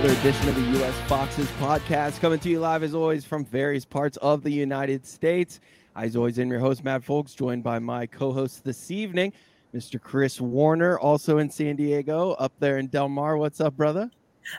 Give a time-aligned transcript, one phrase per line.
[0.00, 0.94] another edition of the U.S.
[1.00, 5.60] Foxes podcast, coming to you live as always from various parts of the United States.
[5.94, 9.30] As always, I'm your host Matt Folks, joined by my co-host this evening,
[9.74, 10.00] Mr.
[10.00, 13.36] Chris Warner, also in San Diego, up there in Del Mar.
[13.36, 14.10] What's up, brother?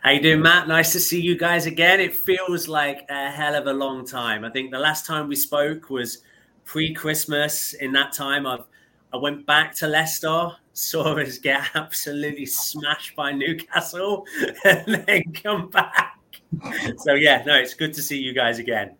[0.03, 0.67] How you doing, Matt?
[0.67, 1.99] Nice to see you guys again.
[1.99, 4.45] It feels like a hell of a long time.
[4.45, 6.19] I think the last time we spoke was
[6.65, 7.73] pre-Christmas.
[7.73, 8.65] In that time, I've
[9.13, 14.25] I went back to Leicester, saw us get absolutely smashed by Newcastle,
[14.63, 16.17] and then come back.
[16.97, 18.95] So yeah, no, it's good to see you guys again.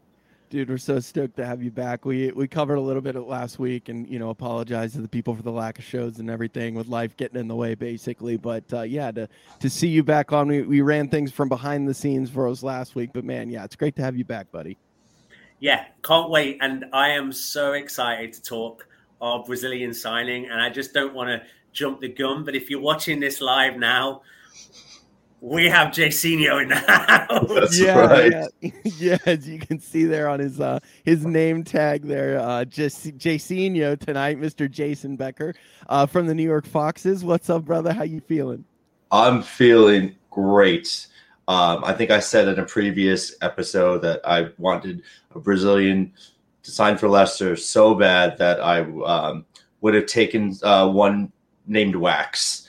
[0.50, 2.04] Dude, we're so stoked to have you back.
[2.04, 5.08] We we covered a little bit of last week, and you know, apologize to the
[5.08, 8.36] people for the lack of shows and everything with life getting in the way, basically.
[8.36, 9.30] But uh, yeah, to
[9.60, 12.64] to see you back on, we, we ran things from behind the scenes for us
[12.64, 13.12] last week.
[13.14, 14.78] But man, yeah, it's great to have you back, buddy.
[15.62, 18.88] Yeah, can't wait, and I am so excited to talk
[19.22, 22.44] our Brazilian signing, and I just don't want to jump the gun.
[22.44, 24.22] But if you're watching this live now,
[25.42, 27.80] we have Jairzinho in the house.
[27.80, 28.32] yeah, right.
[28.62, 32.64] yeah, yeah, as you can see there on his uh his name tag there, uh
[32.66, 34.70] just Jairzinho tonight, Mr.
[34.70, 35.56] Jason Becker,
[35.90, 37.24] uh from the New York Foxes.
[37.24, 37.92] What's up, brother?
[37.92, 38.64] How you feeling?
[39.12, 41.08] I'm feeling great.
[41.48, 45.02] Um, I think I said in a previous episode that I wanted
[45.36, 46.14] a Brazilian
[46.64, 49.46] to sign for Leicester so bad that I um,
[49.82, 51.32] would have taken uh, one
[51.68, 52.68] named Wax.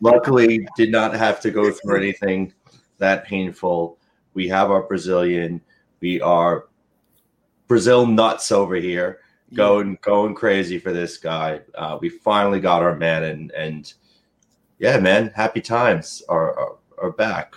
[0.00, 2.52] luckily, did not have to go through anything
[2.98, 3.98] that painful.
[4.34, 5.60] We have our Brazilian.
[6.00, 6.66] We are
[7.68, 9.20] Brazil nuts over here,
[9.54, 11.60] going going crazy for this guy.
[11.74, 13.92] Uh, we finally got our man, and and
[14.78, 17.54] yeah, man, happy times are are, are back.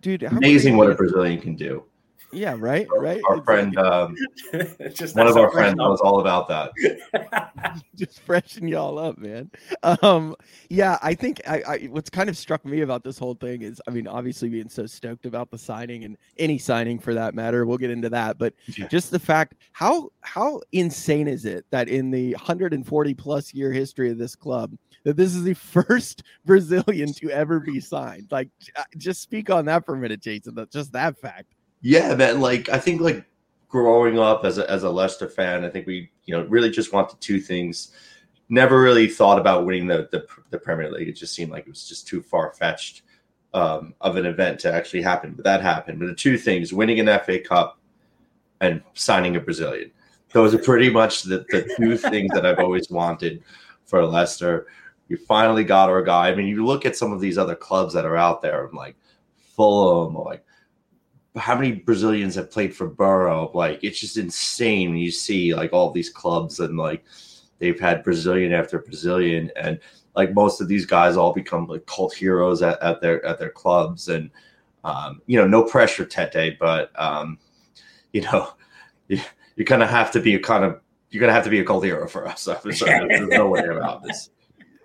[0.00, 1.84] Dude, amazing what a Brazilian can do.
[2.32, 3.20] Yeah, right, right.
[3.28, 4.16] Our friend, um,
[4.94, 7.82] just one of our friends knows all about that.
[7.94, 9.50] just freshen y'all up, man.
[9.82, 10.34] Um,
[10.70, 13.82] yeah, I think I, I, what's kind of struck me about this whole thing is,
[13.86, 17.66] I mean, obviously being so stoked about the signing and any signing for that matter.
[17.66, 18.88] We'll get into that, but yeah.
[18.88, 24.10] just the fact how how insane is it that in the 140 plus year history
[24.10, 24.72] of this club
[25.04, 28.28] that this is the first Brazilian to ever be signed.
[28.30, 28.48] Like,
[28.96, 30.54] just speak on that for a minute, Jason.
[30.54, 31.54] That just that fact.
[31.82, 32.40] Yeah, man.
[32.40, 33.24] Like I think like
[33.68, 36.92] growing up as a as a Leicester fan, I think we you know really just
[36.92, 37.92] wanted two things.
[38.48, 41.08] Never really thought about winning the the, the Premier League.
[41.08, 43.02] It just seemed like it was just too far fetched
[43.52, 45.32] um, of an event to actually happen.
[45.34, 45.98] But that happened.
[45.98, 47.78] But the two things: winning an FA Cup
[48.60, 49.90] and signing a Brazilian.
[50.32, 53.42] Those are pretty much the, the two things that I've always wanted
[53.84, 54.66] for Leicester.
[55.08, 56.28] We finally got our guy.
[56.28, 58.96] I mean, you look at some of these other clubs that are out there, like
[59.54, 60.44] Fulham, or like
[61.36, 63.50] how many Brazilians have played for Borough?
[63.54, 64.96] Like it's just insane.
[64.96, 67.04] You see like all these clubs and like
[67.58, 69.80] they've had Brazilian after Brazilian, and
[70.14, 73.50] like most of these guys all become like cult heroes at, at their at their
[73.50, 74.08] clubs.
[74.08, 74.30] And
[74.84, 77.38] um, you know, no pressure, Tete, but um,
[78.12, 78.52] you know,
[79.08, 79.20] you,
[79.56, 81.64] you kind of have to be a kind of you're gonna have to be a
[81.64, 82.44] cult hero for us.
[82.44, 84.30] There's no way about this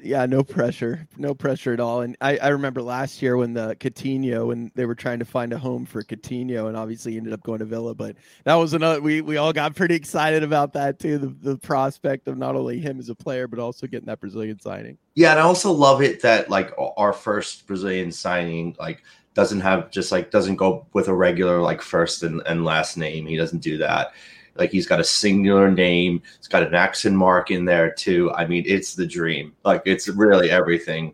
[0.01, 2.01] yeah, no pressure, no pressure at all.
[2.01, 5.51] And I, I remember last year when the Coutinho, when they were trying to find
[5.53, 7.95] a home for Coutinho, and obviously ended up going to Villa.
[7.95, 9.01] But that was another.
[9.01, 11.17] We we all got pretty excited about that too.
[11.17, 14.59] The the prospect of not only him as a player, but also getting that Brazilian
[14.59, 14.97] signing.
[15.15, 19.03] Yeah, and I also love it that like our first Brazilian signing like
[19.33, 23.25] doesn't have just like doesn't go with a regular like first and, and last name.
[23.25, 24.13] He doesn't do that.
[24.57, 26.21] Like he's got a singular name.
[26.37, 28.31] It's got an accent mark in there too.
[28.33, 29.53] I mean, it's the dream.
[29.63, 31.13] Like it's really everything.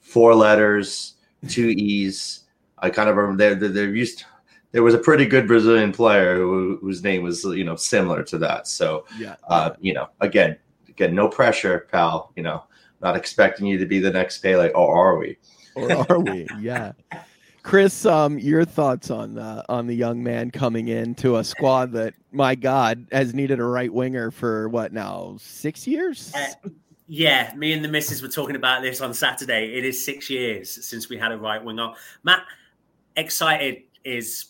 [0.00, 1.14] Four letters,
[1.48, 2.44] two E's.
[2.78, 3.68] I kind of remember there.
[3.68, 4.24] There used
[4.72, 8.38] there was a pretty good Brazilian player who, whose name was you know similar to
[8.38, 8.68] that.
[8.68, 10.56] So yeah, uh, you know, again,
[10.88, 12.32] again, no pressure, pal.
[12.36, 12.64] You know,
[13.00, 15.38] not expecting you to be the next Pele, or are we?
[15.74, 16.46] Or are we?
[16.58, 16.92] Yeah.
[17.62, 22.14] Chris, um, your thoughts on uh, on the young man coming into a squad that,
[22.32, 26.32] my God, has needed a right winger for what now six years?
[26.34, 26.70] Uh,
[27.06, 29.74] yeah, me and the missus were talking about this on Saturday.
[29.74, 31.92] It is six years since we had a right winger.
[32.22, 32.42] Matt,
[33.16, 34.46] excited is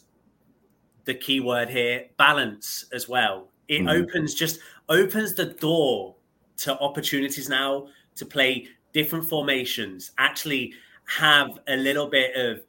[1.04, 2.06] the key word here.
[2.16, 3.48] Balance as well.
[3.68, 3.88] It mm-hmm.
[3.88, 6.14] opens just opens the door
[6.58, 10.12] to opportunities now to play different formations.
[10.18, 10.74] Actually,
[11.04, 12.62] have a little bit of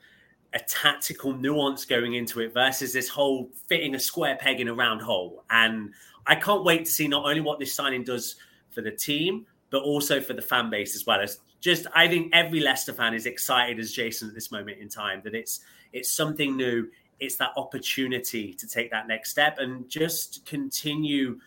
[0.53, 4.73] a tactical nuance going into it versus this whole fitting a square peg in a
[4.73, 5.43] round hole.
[5.49, 5.93] And
[6.25, 8.35] I can't wait to see not only what this signing does
[8.71, 11.21] for the team, but also for the fan base as well.
[11.21, 14.89] As just, I think every Leicester fan is excited as Jason at this moment in
[14.89, 15.61] time that it's
[15.93, 16.87] it's something new.
[17.19, 21.39] It's that opportunity to take that next step and just continue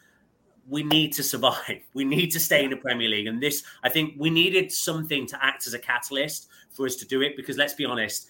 [0.69, 1.81] we need to survive.
[1.95, 3.27] We need to stay in the Premier League.
[3.27, 7.07] And this, I think we needed something to act as a catalyst for us to
[7.07, 7.37] do it.
[7.37, 8.29] Because let's be honest,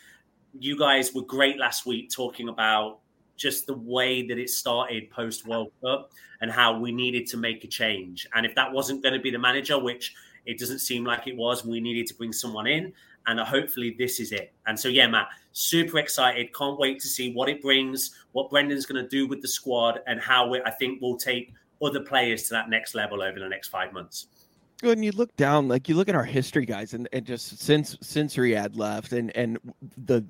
[0.58, 3.00] you guys were great last week talking about
[3.36, 6.10] just the way that it started post World Cup
[6.40, 8.26] and how we needed to make a change.
[8.34, 10.14] And if that wasn't going to be the manager, which
[10.44, 12.92] it doesn't seem like it was, we needed to bring someone in.
[13.26, 14.52] And hopefully this is it.
[14.66, 16.52] And so, yeah, Matt, super excited.
[16.54, 20.00] Can't wait to see what it brings, what Brendan's going to do with the squad,
[20.06, 23.68] and how I think we'll take other players to that next level over the next
[23.68, 24.26] five months.
[24.80, 27.58] good and you look down, like you look at our history, guys, and, and just
[27.60, 29.58] since since Riyad left, and and
[30.04, 30.24] the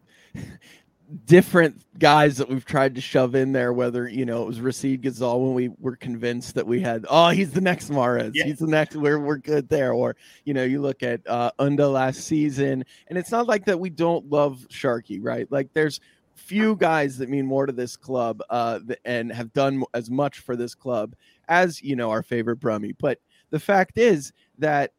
[1.26, 5.02] different guys that we've tried to shove in there, whether you know it was Rachid
[5.02, 8.44] Ghezzal when we were convinced that we had, oh, he's the next yeah.
[8.44, 11.92] he's the next, we're we're good there, or you know, you look at uh, Ünder
[11.92, 15.50] last season, and it's not like that we don't love Sharky, right?
[15.50, 16.00] Like there's
[16.34, 20.56] few guys that mean more to this club uh, and have done as much for
[20.56, 21.14] this club
[21.48, 22.92] as you know our favorite Brummy.
[22.92, 23.18] But
[23.50, 24.92] the fact is that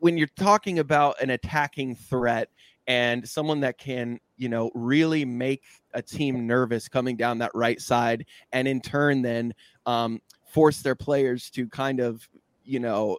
[0.00, 2.50] when you're talking about an attacking threat
[2.88, 5.62] and someone that can you know really make
[5.94, 9.52] a team nervous coming down that right side and in turn then
[9.86, 10.20] um,
[10.50, 12.28] force their players to kind of
[12.64, 13.18] you know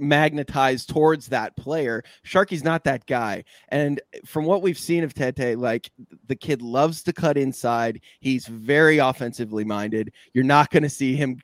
[0.00, 2.02] magnetize towards that player.
[2.24, 3.44] Sharky's not that guy.
[3.68, 5.90] And from what we've seen of Tete, like
[6.26, 8.00] the kid loves to cut inside.
[8.20, 10.12] He's very offensively minded.
[10.32, 11.38] You're not going to see him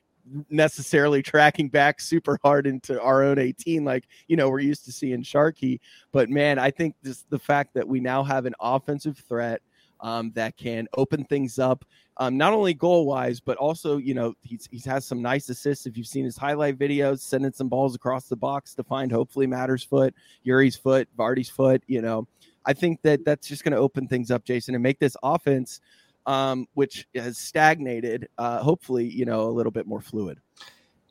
[0.49, 4.91] necessarily tracking back super hard into our own 18 like you know we're used to
[4.91, 5.79] seeing Sharky
[6.11, 9.61] but man I think this the fact that we now have an offensive threat
[9.99, 11.83] um, that can open things up
[12.17, 15.85] um, not only goal wise but also you know he's he's has some nice assists.
[15.85, 19.47] If you've seen his highlight videos sending some balls across the box to find hopefully
[19.47, 20.13] Matter's foot
[20.43, 22.27] Yuri's foot Vardy's foot you know
[22.65, 25.79] I think that that's just going to open things up Jason and make this offense
[26.27, 28.27] um, which has stagnated.
[28.37, 30.39] Uh, hopefully, you know, a little bit more fluid.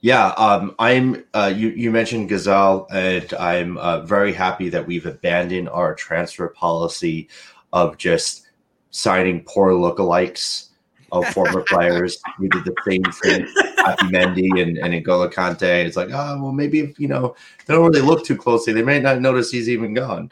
[0.01, 1.25] Yeah, um, I'm.
[1.35, 6.49] Uh, you you mentioned Ghezzal, and I'm uh, very happy that we've abandoned our transfer
[6.49, 7.29] policy
[7.73, 8.47] of just
[8.91, 10.69] signing poor lookalikes
[11.13, 12.19] of former players.
[12.39, 13.47] We did the same thing,
[13.79, 15.85] Happy Mendy and, and N'Golo Kante.
[15.87, 17.35] It's like, oh well, maybe if you know
[17.65, 20.31] they don't really look too closely, they may not notice he's even gone.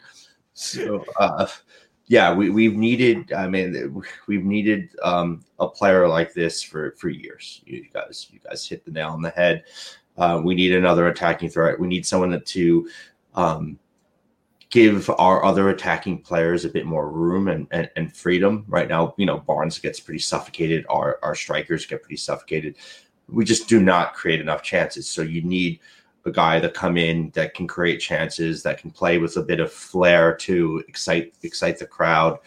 [0.53, 1.47] So uh,
[2.07, 3.33] yeah, we, we've needed.
[3.33, 7.61] I mean, we've needed um, a player like this for for years.
[7.65, 9.63] You guys, you guys hit the nail on the head.
[10.17, 11.79] Uh, we need another attacking threat.
[11.79, 12.89] We need someone to
[13.33, 13.79] um,
[14.69, 18.65] give our other attacking players a bit more room and, and, and freedom.
[18.67, 20.85] Right now, you know, Barnes gets pretty suffocated.
[20.89, 22.75] Our our strikers get pretty suffocated.
[23.27, 25.07] We just do not create enough chances.
[25.07, 25.79] So you need
[26.25, 29.59] a guy that come in that can create chances, that can play with a bit
[29.59, 32.39] of flair to excite excite the crowd.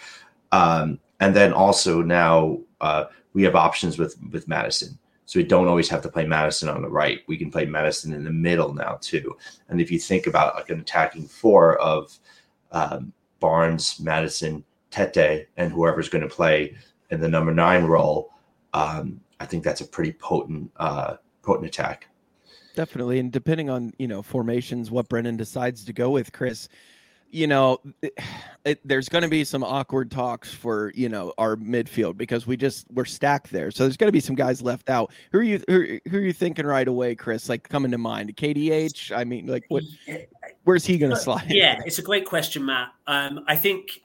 [0.52, 4.98] Um, and then also now uh, we have options with with Maddison.
[5.26, 7.20] So we don't always have to play Maddison on the right.
[7.26, 9.36] We can play Maddison in the middle now too.
[9.68, 12.18] And if you think about like an attacking four of
[12.72, 16.74] um, Barnes, Maddison, Tete, and whoever's going to play
[17.10, 18.32] in the number nine role,
[18.72, 22.08] um, I think that's a pretty potent uh, potent attack.
[22.78, 26.68] Definitely, and depending on you know formations, what Brendan decides to go with, Chris,
[27.28, 28.16] you know, it,
[28.64, 32.56] it, there's going to be some awkward talks for you know our midfield because we
[32.56, 33.72] just we're stacked there.
[33.72, 35.12] So there's going to be some guys left out.
[35.32, 37.48] Who are you who, who, are you thinking right away, Chris?
[37.48, 39.10] Like coming to mind, KDH.
[39.10, 39.82] I mean, like what?
[40.62, 41.46] Where's he going to slide?
[41.48, 42.90] Yeah, it's a great question, Matt.
[43.08, 44.02] Um, I think,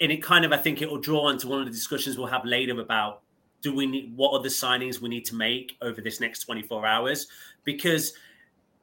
[0.00, 2.26] and it kind of I think it will draw into one of the discussions we'll
[2.26, 3.22] have later about
[3.64, 6.86] do we need what are the signings we need to make over this next 24
[6.86, 7.28] hours?
[7.64, 8.12] Because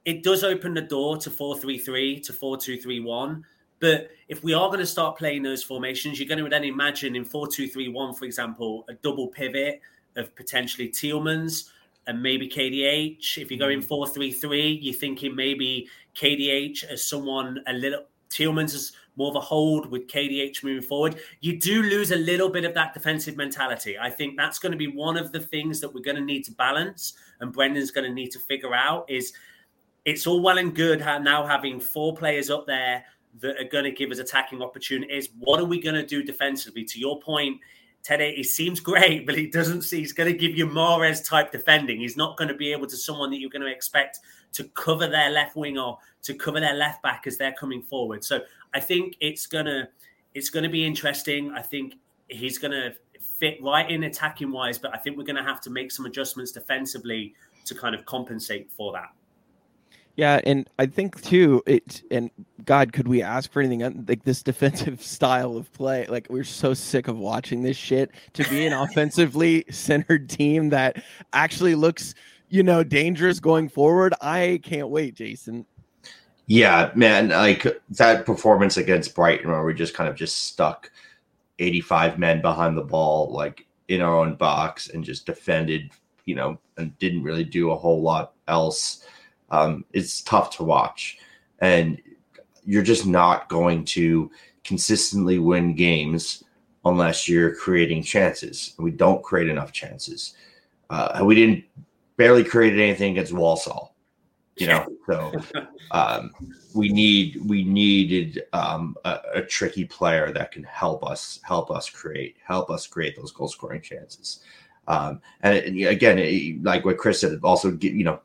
[0.06, 3.46] it does open the door to 433 to 4231
[3.80, 7.16] but if we are going to start playing those formations you're going to then imagine
[7.16, 9.80] in 4231 for example a double pivot
[10.16, 11.70] of potentially Tielemans
[12.08, 13.86] and maybe KDH if you're going mm.
[13.86, 19.86] 433 you're thinking maybe KDH as someone a little Tielemans is more of a hold
[19.92, 21.20] with KDH moving forward.
[21.42, 23.96] You do lose a little bit of that defensive mentality.
[24.00, 26.44] I think that's going to be one of the things that we're going to need
[26.46, 29.32] to balance, and Brendan's going to need to figure out is
[30.06, 33.06] it's all well and good now having four players up there
[33.42, 35.30] that are going to give us attacking opportunities.
[35.38, 36.84] What are we going to do defensively?
[36.84, 37.60] To your point,
[38.04, 41.52] Teddy, he seems great, but he doesn't see he's going to give you Mares type
[41.52, 42.00] defending.
[42.00, 44.20] He's not going to be able to someone that you're going to expect
[44.54, 48.24] to cover their left wing or to cover their left back as they're coming forward.
[48.24, 48.42] So
[48.74, 49.90] I think it's gonna
[50.34, 51.52] it's gonna be interesting.
[51.52, 51.96] I think
[52.28, 52.94] he's gonna
[53.40, 56.52] fit right in attacking wise, but I think we're gonna have to make some adjustments
[56.52, 57.34] defensively
[57.66, 59.10] to kind of compensate for that.
[60.16, 62.30] Yeah, and I think too, it and
[62.66, 66.06] God, could we ask for anything like this defensive style of play?
[66.08, 68.12] Like we're so sick of watching this shit.
[68.34, 71.04] To be an offensively centered team that
[71.34, 72.14] actually looks
[72.52, 74.14] you know, dangerous going forward.
[74.22, 75.66] I can't wait, Jason.
[76.48, 80.92] Yeah, man, like that performance against Brighton where we just kind of just stuck
[81.60, 85.92] 85 men behind the ball, like in our own box and just defended,
[86.26, 89.06] you know, and didn't really do a whole lot else.
[89.52, 91.20] Um, it's tough to watch.
[91.60, 92.02] And
[92.66, 94.32] you're just not going to
[94.64, 96.44] consistently win games
[96.86, 98.74] unless you're creating chances.
[98.80, 100.36] We don't create enough chances.
[100.90, 101.64] Uh, we didn't
[102.18, 103.96] barely created anything against Walsall,
[104.58, 104.86] you know.
[105.08, 105.32] So
[105.92, 106.32] um,
[106.74, 111.90] we need we needed um, a, a, tricky player that can help us help us
[111.90, 114.42] create help us create those goal scoring chances.
[114.88, 118.20] Um, and, and, again, it, like what Chris said, also you know.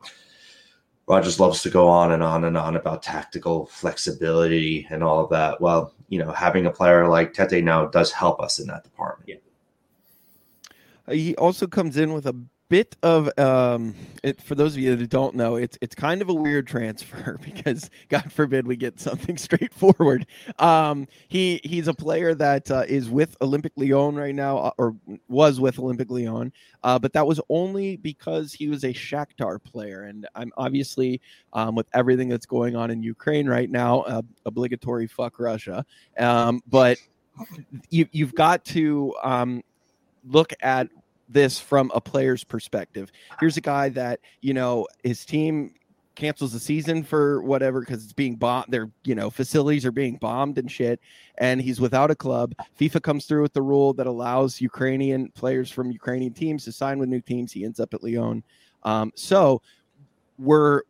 [1.08, 5.30] Rodgers loves to go on and on and on about tactical flexibility and all of
[5.30, 5.60] that.
[5.60, 9.28] Well, you know, having a player like Tete now does help us in that department.
[9.28, 11.14] Yeah.
[11.14, 12.36] He also comes in with a
[12.68, 13.94] bit of um
[14.24, 17.38] it for those of you that don't know it's it's kind of a weird transfer
[17.44, 20.26] because god forbid we get something straightforward.
[20.58, 24.96] Um he he's a player that uh, is with olympic lyon right now uh, or
[25.28, 30.02] was with olympic lyon uh, but that was only because he was a shakhtar player.
[30.04, 31.20] And i'm obviously
[31.52, 35.84] um, with everything that's going on in ukraine right now uh, obligatory fuck russia.
[36.18, 36.98] Um but
[37.90, 39.62] you, you've got to um
[40.24, 40.88] look at
[41.28, 43.10] this from a player's perspective.
[43.40, 45.74] Here's a guy that, you know, his team
[46.16, 48.66] cancels the season for whatever because it's being bombed.
[48.68, 51.00] Their you know facilities are being bombed and shit,
[51.38, 52.54] and he's without a club.
[52.80, 56.98] FIFA comes through with the rule that allows Ukrainian players from Ukrainian teams to sign
[56.98, 57.52] with new teams.
[57.52, 58.42] He ends up at Lyon.
[58.82, 59.62] Um, so
[60.38, 60.82] we're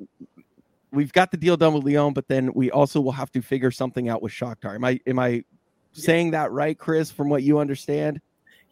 [0.93, 3.71] we've got the deal done with Lyon, but then we also will have to figure
[3.71, 4.76] something out with Shakhtar.
[4.76, 5.45] Am I am I
[5.93, 7.11] saying that right, Chris?
[7.11, 8.21] From what you understand?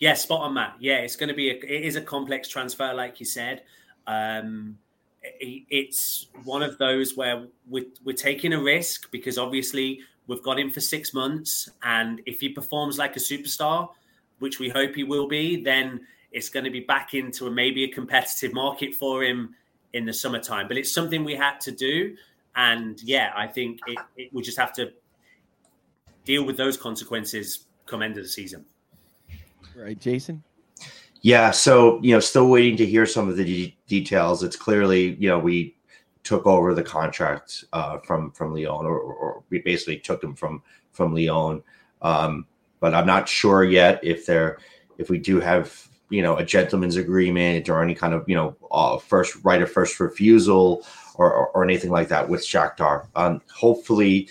[0.04, 0.76] Yeah, spot on, Matt.
[0.80, 3.62] Yeah, it's going to be a, it is a complex transfer, like you said.
[4.06, 4.76] Um,
[5.22, 10.58] it, it's one of those where we're, we're taking a risk because obviously we've got
[10.58, 13.88] him for six months, and if he performs like a superstar,
[14.40, 16.00] which we hope he will be, then
[16.32, 19.54] it's going to be back into a, maybe a competitive market for him
[19.94, 20.68] in the summertime.
[20.68, 22.14] But it's something we had to do,
[22.56, 24.92] and yeah, I think it, it, we just have to
[26.26, 28.66] deal with those consequences come end of the season.
[29.76, 30.42] Right, Jason?
[31.22, 34.42] Yeah, so you know, still waiting to hear some of the de- details.
[34.42, 35.74] It's clearly, you know, we
[36.22, 40.62] took over the contract uh, from from Lyon, or, or, we basically took him from
[40.92, 41.62] from Lyon.
[42.02, 42.46] Um,
[42.80, 44.58] but I'm not sure yet if there,
[44.98, 48.56] if we do have, you know, a gentleman's agreement or any kind of, you know,
[48.70, 53.06] uh, first right of first refusal or, or, or anything like that with Shakhtar.
[53.16, 54.28] Um, hopefully,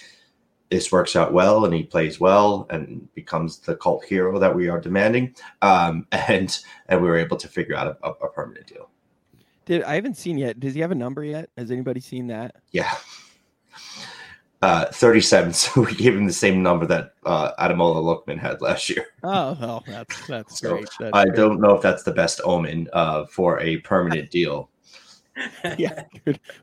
[0.73, 4.69] this works out well and he plays well and becomes the cult hero that we
[4.69, 5.35] are demanding.
[5.61, 6.57] Um, and
[6.89, 8.89] and we were able to figure out a, a, permanent deal.
[9.65, 10.59] Did I haven't seen yet?
[10.59, 11.51] Does he have a number yet?
[11.57, 12.55] Has anybody seen that?
[12.71, 12.91] Yeah.
[14.63, 15.53] Uh, 37.
[15.53, 19.05] So we gave him the same number that uh, Ademola Lookman had last year.
[19.23, 20.89] Oh, well, that's that's so great.
[20.99, 21.35] That's I great.
[21.35, 24.69] don't know if that's the best omen uh, for a permanent deal.
[25.77, 26.03] yeah.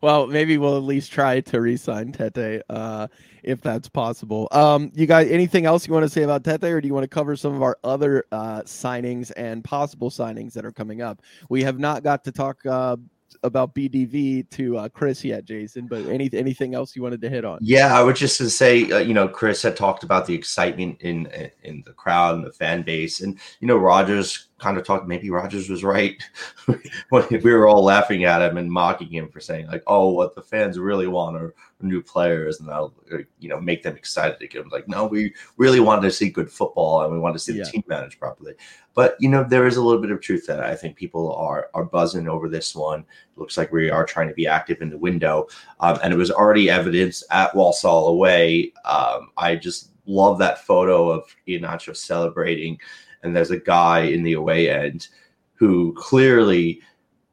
[0.00, 2.62] Well, maybe we'll at least try to re-sign Tete.
[2.68, 3.08] Uh,
[3.42, 4.48] if that's possible.
[4.52, 7.04] Um, you guys, anything else you want to say about Tete, or do you want
[7.04, 11.22] to cover some of our other uh, signings and possible signings that are coming up?
[11.48, 12.96] We have not got to talk uh,
[13.42, 15.86] about BDV to uh, Chris yet, Jason.
[15.86, 17.58] But any anything else you wanted to hit on?
[17.62, 21.00] Yeah, I would just to say, uh, you know, Chris had talked about the excitement
[21.00, 21.26] in
[21.62, 25.08] in the crowd and the fan base, and you know, Rodgers kind of talked.
[25.08, 26.22] Maybe Rodgers was right
[27.08, 30.34] when we were all laughing at him and mocking him for saying like, "Oh, what
[30.34, 34.38] the fans really want are new players, and that'll uh, you know make them excited
[34.38, 34.70] to get.
[34.70, 37.64] Like, no, we really wanted to see good football, and we wanted to see yeah.
[37.64, 38.54] the team managed properly.
[38.94, 41.70] But you know, there is a little bit of truth that I think people are
[41.74, 43.00] are buzzing over this one.
[43.00, 45.48] It looks like we are trying to be active in the window,
[45.80, 48.72] um, and it was already evidence at Walsall away.
[48.84, 52.78] Um, I just love that photo of Iheanacho celebrating
[53.22, 55.08] and there's a guy in the away end
[55.54, 56.80] who clearly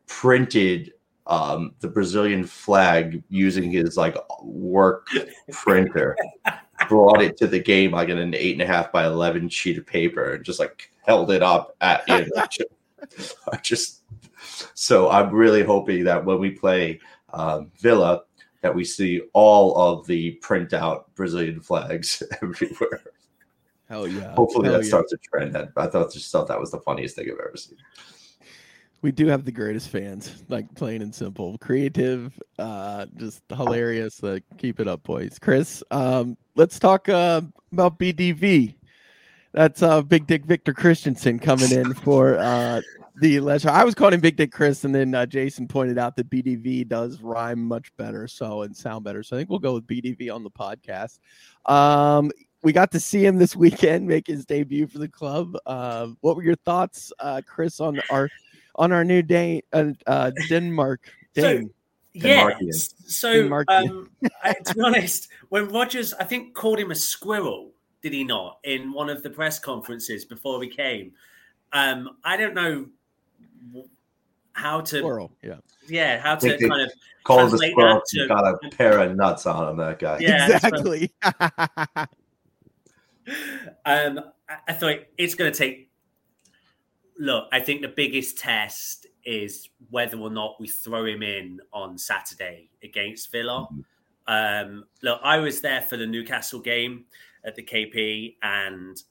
[0.07, 0.93] printed
[1.27, 5.07] um, the Brazilian flag using his like work
[5.51, 6.15] printer,
[6.89, 9.77] brought it to the game like in an eight and a half by eleven sheet
[9.77, 12.31] of paper, and just like held it up at it.
[13.51, 14.03] I just
[14.73, 16.99] so I'm really hoping that when we play
[17.33, 18.21] um, Villa,
[18.61, 23.03] that we see all of the printout Brazilian flags everywhere.
[23.89, 24.33] Hell yeah!
[24.33, 24.89] Hopefully Hell that yeah.
[24.89, 25.55] starts a trend.
[25.55, 27.77] That I thought just thought that was the funniest thing I've ever seen.
[29.01, 34.23] We do have the greatest fans, like plain and simple, creative, uh, just hilarious.
[34.23, 35.37] Like, keep it up, boys.
[35.39, 37.41] Chris, um, let's talk uh,
[37.71, 38.73] about BDV.
[39.53, 42.81] That's uh, Big Dick Victor Kristiansen coming in for uh,
[43.19, 43.69] the lesser.
[43.69, 46.87] I was calling him Big Dick Chris, and then uh, Jason pointed out that BDV
[46.87, 49.23] does rhyme much better, so and sound better.
[49.23, 51.19] So I think we'll go with BDV on the podcast.
[51.65, 52.31] Um,
[52.63, 55.55] we got to see him this weekend make his debut for the club.
[55.65, 58.29] Uh, what were your thoughts, uh, Chris, on our
[58.75, 61.11] on our new day uh, uh, Denmark?
[61.33, 61.67] Dane?
[61.67, 61.73] So,
[62.13, 62.49] yeah,
[63.05, 64.09] so um,
[64.43, 67.69] I, to be honest, when Rodgers, I think, called him a squirrel,
[68.01, 71.11] did he not, in one of the press conferences before he came?
[71.73, 72.87] Um, I don't know
[74.53, 76.91] how to squirrel, yeah, yeah, how to kind of
[77.23, 78.01] call the squirrel.
[78.07, 80.17] To, got a pair of nuts on him, that guy.
[80.19, 81.13] Yeah, exactly.
[83.85, 84.19] um,
[84.49, 85.89] I, I thought it's going to take.
[87.19, 91.97] Look, I think the biggest test is whether or not we throw him in on
[91.97, 93.67] Saturday against Villa.
[93.71, 93.81] Mm-hmm.
[94.27, 97.05] Um, look, I was there for the Newcastle game
[97.43, 99.01] at the KP, and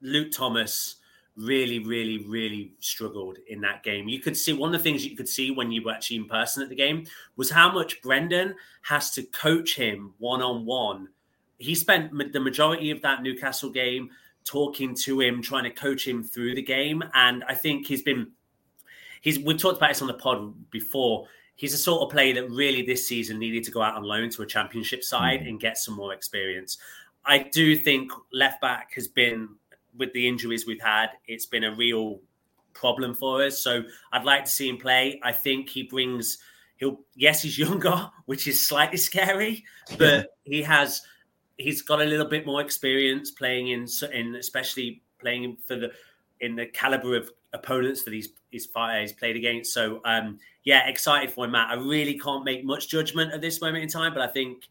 [0.00, 0.96] Luke Thomas
[1.36, 4.08] really, really, really struggled in that game.
[4.08, 6.28] You could see one of the things you could see when you were actually in
[6.28, 7.06] person at the game
[7.36, 11.08] was how much Brendan has to coach him one on one.
[11.58, 14.10] He spent the majority of that Newcastle game
[14.44, 18.32] talking to him, trying to coach him through the game, and I think he's been.
[19.20, 21.26] He's we've talked about this on the pod before.
[21.56, 24.28] He's a sort of player that really this season needed to go out on loan
[24.30, 25.48] to a championship side mm.
[25.48, 26.78] and get some more experience.
[27.24, 29.48] I do think left back has been
[29.96, 32.20] with the injuries we've had, it's been a real
[32.72, 33.58] problem for us.
[33.58, 35.20] So I'd like to see him play.
[35.22, 36.38] I think he brings
[36.76, 39.64] he'll yes, he's younger, which is slightly scary,
[39.98, 41.02] but he has
[41.56, 45.92] he's got a little bit more experience playing in in especially playing for the
[46.40, 48.68] in the caliber of opponents that he's he's,
[49.00, 49.72] he's played against.
[49.72, 51.70] So um yeah, excited for him, Matt.
[51.70, 54.64] I really can't make much judgment at this moment in time, but I think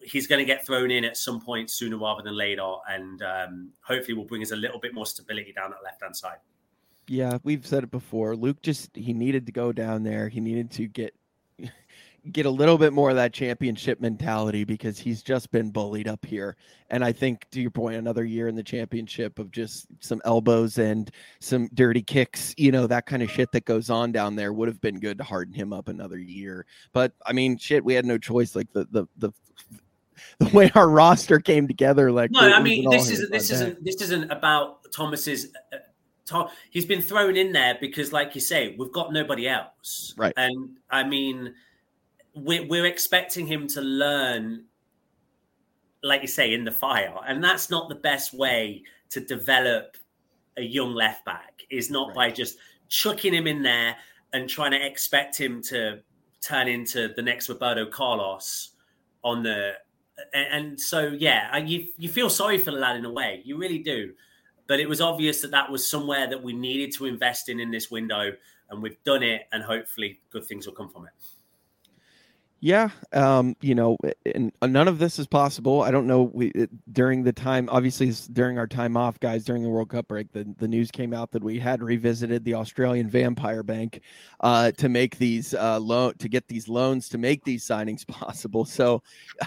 [0.00, 3.70] he's going to get thrown in at some point sooner rather than later, and um,
[3.82, 6.38] hopefully will bring us a little bit more stability down that left hand side.
[7.08, 8.36] Yeah, we've said it before.
[8.36, 10.28] Luke just he needed to go down there.
[10.28, 11.14] He needed to get
[12.30, 16.24] get a little bit more of that championship mentality because he's just been bullied up
[16.24, 16.56] here.
[16.90, 20.78] And I think to your point, another year in the championship of just some elbows
[20.78, 24.52] and some dirty kicks, you know, that kind of shit that goes on down there
[24.52, 26.64] would have been good to harden him up another year.
[26.92, 28.54] But I mean, shit, we had no choice.
[28.54, 29.32] Like the the the
[30.38, 32.12] the way our roster came together.
[32.12, 35.48] Like, no, I mean, this isn't this isn't this isn't about Thomas's.
[35.72, 35.78] Uh,
[36.24, 40.32] Tom, he's been thrown in there because, like you say, we've got nobody else, right?
[40.36, 41.52] And I mean,
[42.34, 44.64] we're we're expecting him to learn,
[46.02, 49.96] like you say, in the fire, and that's not the best way to develop
[50.56, 51.62] a young left back.
[51.70, 52.16] Is not right.
[52.16, 53.96] by just chucking him in there
[54.32, 56.00] and trying to expect him to
[56.40, 58.70] turn into the next Roberto Carlos
[59.22, 59.74] on the
[60.32, 63.78] and, so yeah, you you feel sorry for the lad in a way, you really
[63.78, 64.12] do.
[64.68, 67.70] But it was obvious that that was somewhere that we needed to invest in in
[67.70, 68.32] this window,
[68.70, 71.12] and we've done it, and hopefully, good things will come from it.
[72.64, 75.82] Yeah, um, you know, and none of this is possible.
[75.82, 76.30] I don't know.
[76.32, 76.52] We
[76.92, 80.46] during the time, obviously, during our time off, guys, during the World Cup break, the,
[80.58, 84.00] the news came out that we had revisited the Australian Vampire Bank
[84.42, 88.64] uh, to make these uh, loan to get these loans to make these signings possible.
[88.64, 89.02] So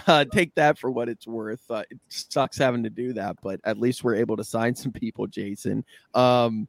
[0.06, 1.62] uh, take that for what it's worth.
[1.70, 4.92] Uh, it sucks having to do that, but at least we're able to sign some
[4.92, 5.86] people, Jason.
[6.12, 6.68] Um,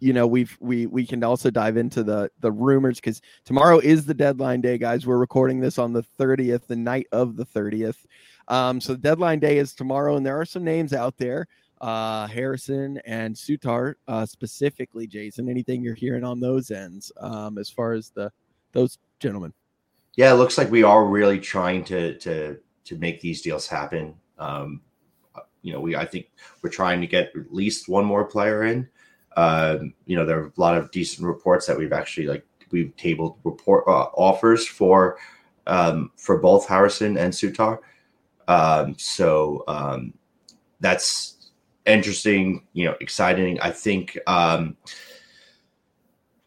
[0.00, 4.06] you know we've we we can also dive into the the rumors because tomorrow is
[4.06, 5.06] the deadline day guys.
[5.06, 8.06] We're recording this on the 30th the night of the 30th
[8.48, 11.46] um so the deadline day is tomorrow and there are some names out there
[11.80, 15.48] uh harrison and Souttar uh specifically jason.
[15.48, 18.30] Anything you're hearing on those ends um as far as the
[18.72, 19.52] those gentlemen?
[20.16, 24.14] Yeah it looks like we are really trying to to to make these deals happen.
[24.38, 24.82] Um
[25.62, 26.30] you know we i think
[26.62, 28.88] we're trying to get at least one more player in
[29.38, 32.94] um, you know, there are a lot of decent reports that we've actually like we've
[32.96, 35.16] tabled report uh, offers for
[35.68, 37.78] um, for both Harrison and Souttar.
[38.48, 40.12] Um, so um,
[40.80, 41.50] that's
[41.86, 43.60] interesting, you know, exciting.
[43.60, 44.76] I think um,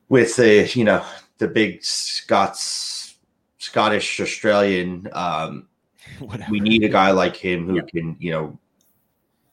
[0.10, 1.06] with the you know
[1.38, 3.15] the big Scots
[3.58, 5.69] Scottish Australian, um,
[6.49, 8.60] we need a guy like him who can you know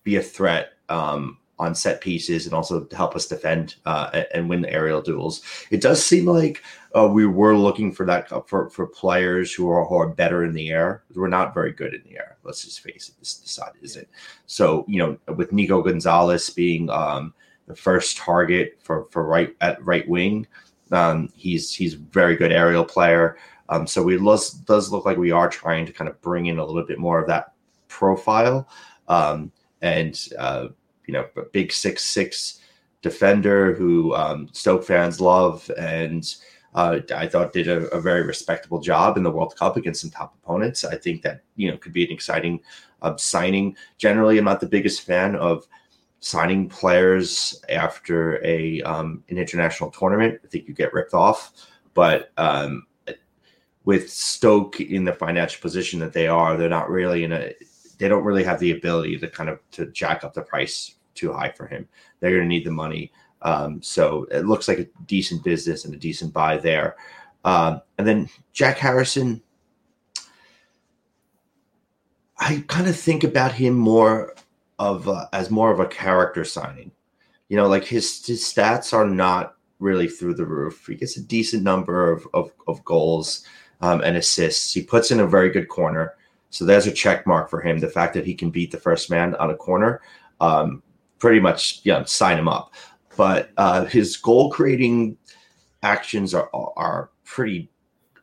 [0.02, 0.72] be a threat.
[0.88, 5.02] Um, on set pieces and also to help us defend uh, and win the aerial
[5.02, 5.42] duels.
[5.70, 6.62] It does seem like
[6.96, 10.54] uh, we were looking for that for, for players who are, who are better in
[10.54, 11.02] the air.
[11.14, 12.36] We're not very good in the air.
[12.44, 13.14] Let's just face it.
[13.18, 14.08] This, side isn't.
[14.46, 17.34] So you know, with Nico Gonzalez being um,
[17.66, 20.46] the first target for for right at right wing,
[20.92, 23.36] um, he's he's very good aerial player.
[23.68, 26.58] Um, so we does does look like we are trying to kind of bring in
[26.58, 27.52] a little bit more of that
[27.88, 28.68] profile.
[29.08, 30.68] Um, and uh,
[31.08, 32.60] you know, a big six six
[33.02, 36.32] defender who um, Stoke fans love, and
[36.74, 40.10] uh, I thought did a, a, very respectable job in the World Cup against some
[40.10, 40.84] top opponents.
[40.84, 42.60] I think that you know could be an exciting
[43.02, 43.74] uh, signing.
[43.96, 45.66] Generally, I'm not the biggest fan of
[46.20, 50.40] signing players after a um, an international tournament.
[50.44, 51.52] I think you get ripped off,
[51.94, 52.86] but um,
[53.86, 57.54] with Stoke in the financial position that they are, they're not really in a
[57.96, 61.32] they don't really have the ability to kind of to jack up the price too
[61.32, 61.88] high for him.
[62.20, 63.12] They're going to need the money.
[63.42, 66.96] Um, so it looks like a decent business and a decent buy there.
[67.44, 69.42] Um, and then Jack Harrison,
[72.38, 74.34] I kind of think about him more
[74.78, 76.92] of as more of a character signing.
[77.48, 80.86] You know, like his his stats are not really through the roof.
[80.86, 83.44] He gets a decent number of of, of goals
[83.80, 84.72] um, and assists.
[84.72, 86.14] He puts in a very good corner.
[86.50, 87.78] So there's a check mark for him.
[87.78, 90.00] The fact that he can beat the first man on a corner,
[90.40, 90.82] um,
[91.18, 92.72] pretty much, yeah, sign him up.
[93.16, 95.16] But uh, his goal creating
[95.82, 97.70] actions are are pretty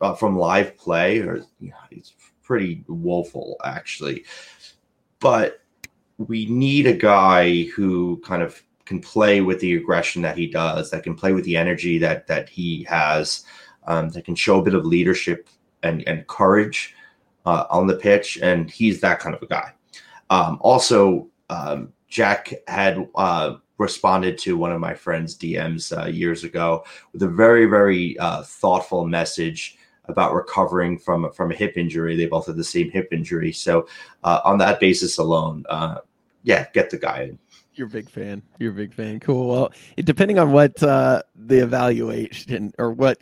[0.02, 4.26] uh, from live play, or you it's pretty woeful actually.
[5.20, 5.62] But
[6.18, 10.92] we need a guy who kind of can play with the aggression that he does,
[10.92, 13.46] that can play with the energy that that he has,
[13.88, 15.50] um, that can show a bit of leadership
[15.84, 16.96] and and courage
[17.46, 19.72] uh, on the pitch, and he's that kind of a guy.
[20.30, 26.46] Um, also, um, Jack had uh, responded to one of my friend's DMs uh, years
[26.46, 32.16] ago with a very, very uh, thoughtful message about recovering from from a hip injury.
[32.16, 33.90] They both had the same hip injury, so
[34.24, 35.98] uh, on that basis alone, uh,
[36.44, 37.40] yeah, get the guy in.
[37.74, 38.42] You're a big fan.
[38.60, 39.20] You're a big fan.
[39.20, 39.50] Cool.
[39.50, 43.18] Well, depending on what uh, the evaluation or what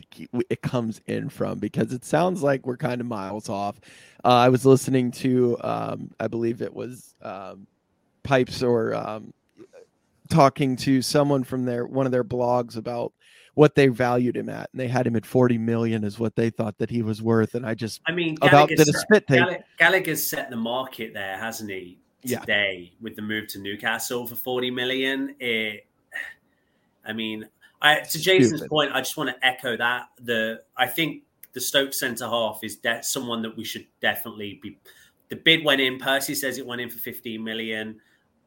[0.48, 3.80] it comes in from, because it sounds like we're kind of miles off.
[4.22, 7.66] I was listening to, um, I believe it was um,
[8.24, 9.32] Pipes or um,
[10.30, 13.12] talking to someone from their one of their blogs about
[13.54, 16.50] what they valued him at, and they had him at 40 million is what they
[16.50, 17.54] thought that he was worth.
[17.54, 19.60] And I just, I mean, about did a spit take.
[19.78, 21.98] Gallagher's set the market there, hasn't he?
[22.26, 22.98] today yeah.
[23.02, 25.34] with the move to Newcastle for 40 million.
[25.38, 25.86] It,
[27.04, 27.48] I mean,
[27.82, 28.70] I, to Jason's Stupid.
[28.70, 30.06] point, I just want to echo that.
[30.22, 34.78] The I think the Stoke centre half is de- someone that we should definitely be.
[35.28, 35.98] The bid went in.
[35.98, 38.00] Percy says it went in for 15 million.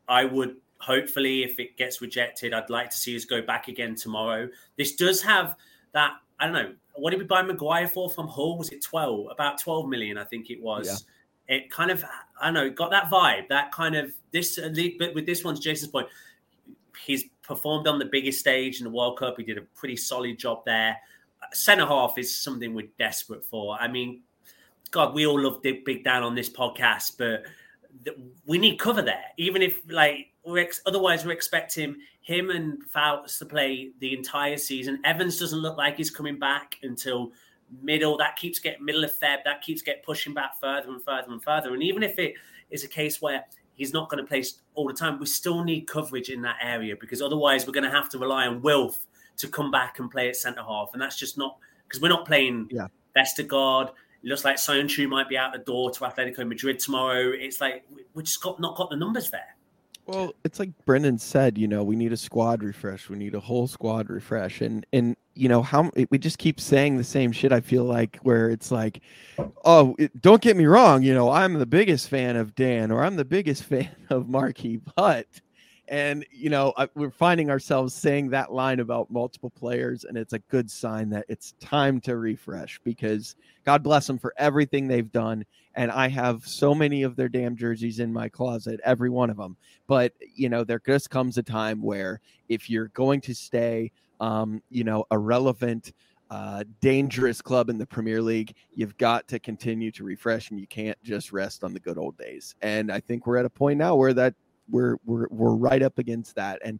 [0.08, 3.96] I would hopefully, if it gets rejected, I'd like to see us go back again
[3.96, 4.48] tomorrow.
[4.78, 5.56] This does have
[5.94, 6.14] that.
[6.40, 6.74] I don't know.
[6.96, 8.58] What did we buy Maguire for from Hull?
[8.58, 9.28] Was it 12?
[9.32, 10.88] About 12 million, I think it was.
[10.88, 10.96] Yeah
[11.48, 12.04] it kind of
[12.40, 14.60] I don't know got that vibe that kind of this
[15.00, 16.08] but with this one's Jason's point
[17.06, 20.38] he's performed on the biggest stage in the World Cup he did a pretty solid
[20.38, 20.98] job there
[21.54, 24.22] center half is something we're desperate for I mean
[24.92, 27.44] God we all love Big Dan on this podcast but
[28.46, 33.40] we need cover there even if like we're ex- otherwise we're expecting him and Fouts
[33.40, 37.32] to play the entire season Evans doesn't look like he's coming back until
[37.82, 41.32] middle, that keeps getting middle of Feb, that keeps getting pushing back further and further
[41.32, 41.74] and further.
[41.74, 42.36] And even if it
[42.70, 44.44] is a case where he's not going to play
[44.76, 47.92] all the time, we still need coverage in that area because otherwise we're going to
[47.92, 49.06] have to rely on Wilf
[49.38, 50.90] to come back and play at centre half.
[50.94, 51.58] And that's just not
[51.88, 52.88] because we're not playing yeah.
[53.16, 53.92] Vestergaard.
[54.24, 57.32] Looks like Söyüncü might be out the door to Atletico Madrid tomorrow.
[57.32, 59.56] It's like we just got not got the numbers there.
[60.08, 63.10] Well, it's like Brendan said, you know, we need a squad refresh.
[63.10, 64.62] We need a whole squad refresh.
[64.62, 68.18] And and you know, how we just keep saying the same shit I feel like
[68.24, 69.02] where it's like,
[69.66, 73.04] oh, it, don't get me wrong, you know, I'm the biggest fan of Dan or
[73.04, 75.28] I'm the biggest fan of Marky, but
[75.88, 80.40] and you know, we're finding ourselves saying that line about multiple players and it's a
[80.40, 85.46] good sign that it's time to refresh because God bless them for everything they've done
[85.78, 89.38] and I have so many of their damn jerseys in my closet, every one of
[89.38, 89.56] them.
[89.86, 92.20] But you know, there just comes a time where
[92.50, 95.94] if you're going to stay, um, you know, a relevant,
[96.32, 100.68] uh, dangerous club in the Premier League, you've got to continue to refresh, and you
[100.68, 102.56] can't just rest on the good old days.
[102.62, 104.34] And I think we're at a point now where that
[104.70, 106.80] we're we're we're right up against that, and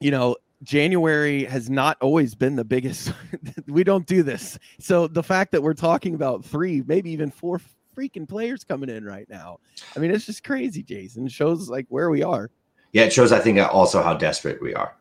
[0.00, 3.12] you know, January has not always been the biggest.
[3.66, 4.58] we don't do this.
[4.78, 7.60] So the fact that we're talking about three, maybe even four
[7.96, 9.58] freaking players coming in right now,
[9.96, 11.26] I mean, it's just crazy, Jason.
[11.26, 12.50] It shows like where we are.
[12.92, 14.96] Yeah, it shows, I think, also how desperate we are.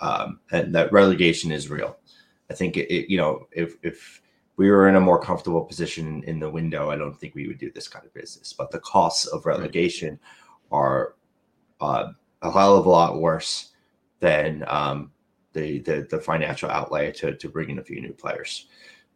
[0.00, 1.96] Um, and that relegation is real.
[2.50, 4.22] I think it, it, you know, if, if
[4.56, 7.58] we were in a more comfortable position in the window, I don't think we would
[7.58, 8.52] do this kind of business.
[8.52, 10.18] But the costs of relegation
[10.70, 11.14] are
[11.80, 12.08] uh,
[12.42, 13.70] a hell of a lot worse
[14.20, 15.10] than um,
[15.52, 18.66] the, the, the financial outlay to to bring in a few new players.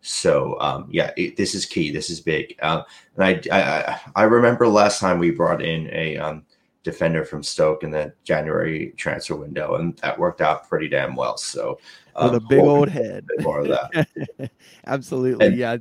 [0.00, 1.90] So um, yeah, it, this is key.
[1.90, 2.56] This is big.
[2.60, 2.82] Uh,
[3.16, 6.44] and I, I I remember last time we brought in a um,
[6.82, 11.36] defender from Stoke in the January transfer window, and that worked out pretty damn well.
[11.36, 11.78] So,
[12.16, 14.50] um, with a big old head, more of that.
[14.86, 15.76] Absolutely, and, yeah.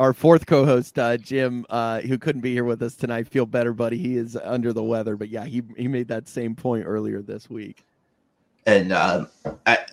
[0.00, 3.72] Our fourth co-host, uh, Jim, uh, who couldn't be here with us tonight, feel better,
[3.72, 3.98] buddy.
[3.98, 7.50] He is under the weather, but yeah, he he made that same point earlier this
[7.50, 7.84] week.
[8.64, 9.26] And uh,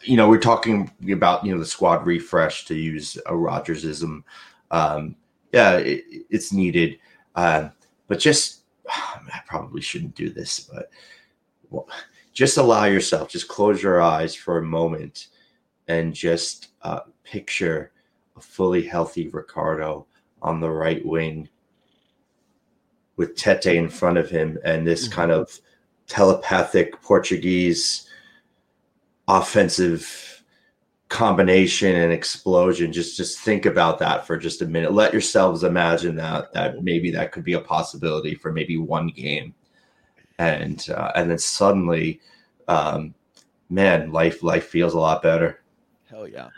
[0.03, 4.23] you know, we're talking about you know the squad refresh to use a Rodgersism.
[4.69, 5.15] Um,
[5.51, 6.99] yeah, it, it's needed,
[7.33, 7.69] uh,
[8.07, 10.91] but just I probably shouldn't do this, but
[11.71, 11.89] well,
[12.31, 15.29] just allow yourself, just close your eyes for a moment
[15.87, 17.91] and just uh, picture
[18.35, 20.05] a fully healthy Ricardo
[20.41, 21.49] on the right wing
[23.17, 25.15] with Tete in front of him and this mm-hmm.
[25.15, 25.59] kind of
[26.07, 28.09] telepathic Portuguese
[29.27, 30.43] offensive
[31.07, 32.91] combination and explosion.
[32.91, 34.91] Just just think about that for just a minute.
[34.91, 39.53] Let yourselves imagine that that maybe that could be a possibility for maybe one game.
[40.37, 42.19] And uh, and then suddenly
[42.67, 43.13] um
[43.69, 45.63] man life life feels a lot better.
[46.09, 46.49] Hell yeah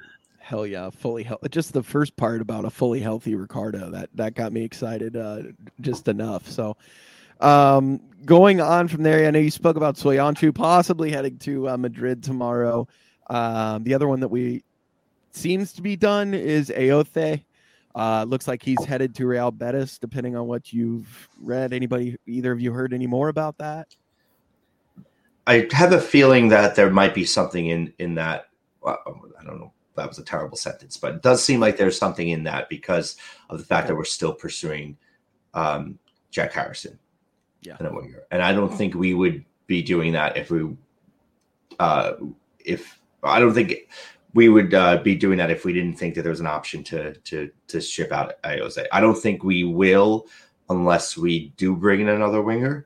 [0.47, 4.33] hell yeah fully healthy just the first part about a fully healthy ricardo that that
[4.33, 5.43] got me excited uh
[5.81, 6.75] just enough so
[7.41, 11.77] um going on from there i know you spoke about soyuncu possibly heading to uh,
[11.77, 12.87] madrid tomorrow
[13.29, 14.63] um, the other one that we
[15.31, 17.43] seems to be done is Ayoze.
[17.95, 21.73] Uh, looks like he's headed to Real Betis, depending on what you've read.
[21.73, 23.95] Anybody, either of you heard any more about that?
[25.47, 28.49] I have a feeling that there might be something in in that.
[28.81, 28.99] Well,
[29.39, 29.73] I don't know.
[29.97, 33.17] That was a terrible sentence, but it does seem like there's something in that because
[33.49, 34.97] of the fact that we're still pursuing
[35.53, 35.99] um,
[36.31, 36.97] Jack Harrison.
[37.61, 37.77] Yeah,
[38.31, 40.75] and I don't think we would be doing that if we,
[41.79, 42.13] uh,
[42.63, 43.89] if I don't think
[44.33, 46.83] we would uh, be doing that if we didn't think that there was an option
[46.85, 48.85] to to to ship out Ayoze.
[48.91, 50.27] I don't think we will
[50.69, 52.85] unless we do bring in another winger.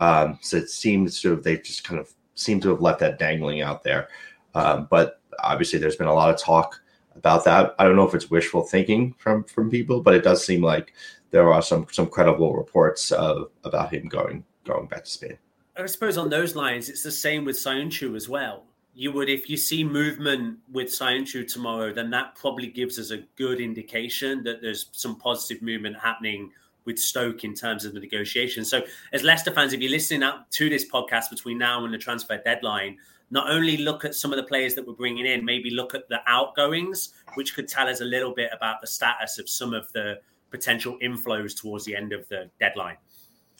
[0.00, 3.18] Um, so it seems to have they just kind of seem to have left that
[3.18, 4.08] dangling out there.
[4.54, 6.80] Um, but obviously, there's been a lot of talk
[7.16, 7.74] about that.
[7.78, 10.94] I don't know if it's wishful thinking from from people, but it does seem like
[11.30, 15.38] there are some some credible reports of, about him going going back to Spain.
[15.76, 19.50] I suppose on those lines, it's the same with Soyuncu as well you would if
[19.50, 24.62] you see movement with Soyuncu tomorrow, then that probably gives us a good indication that
[24.62, 26.50] there's some positive movement happening
[26.84, 28.64] with Stoke in terms of the negotiation.
[28.64, 31.98] So, as Leicester fans, if you're listening up to this podcast between now and the
[31.98, 32.98] transfer deadline,
[33.34, 36.08] not only look at some of the players that we're bringing in, maybe look at
[36.08, 39.90] the outgoings, which could tell us a little bit about the status of some of
[39.92, 40.20] the
[40.50, 42.96] potential inflows towards the end of the deadline.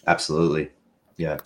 [0.06, 0.70] Absolutely,
[1.16, 1.38] yeah.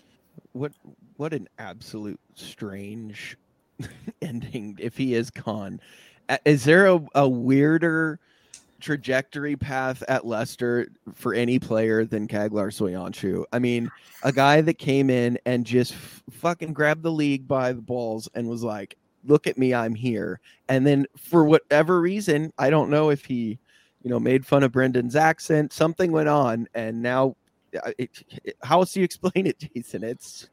[0.53, 0.73] What
[1.17, 3.39] what an absolute strange
[4.23, 5.81] ending if he is gone.
[6.45, 8.21] Is there a, a weirder
[8.81, 13.45] trajectory path at Leicester for any player than Caglar Soyuncu?
[13.53, 13.91] I mean,
[14.23, 18.29] a guy that came in and just f- fucking grabbed the league by the balls
[18.35, 22.91] and was like, "Look at me, I'm here." And then for whatever reason, I don't
[22.91, 23.59] know if he,
[24.03, 27.37] you know, made fun of Brendan's accent, something went on, and now,
[27.83, 28.11] uh, it,
[28.45, 30.05] it, how else do you explain it, Jason?
[30.05, 30.49] It's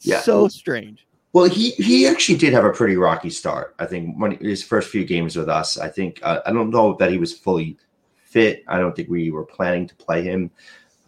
[0.00, 0.20] yeah.
[0.20, 1.06] so strange.
[1.32, 3.74] Well, he he actually did have a pretty rocky start.
[3.78, 6.94] I think when his first few games with us, I think uh, I don't know
[6.94, 7.76] that he was fully
[8.24, 8.64] fit.
[8.66, 10.50] I don't think we were planning to play him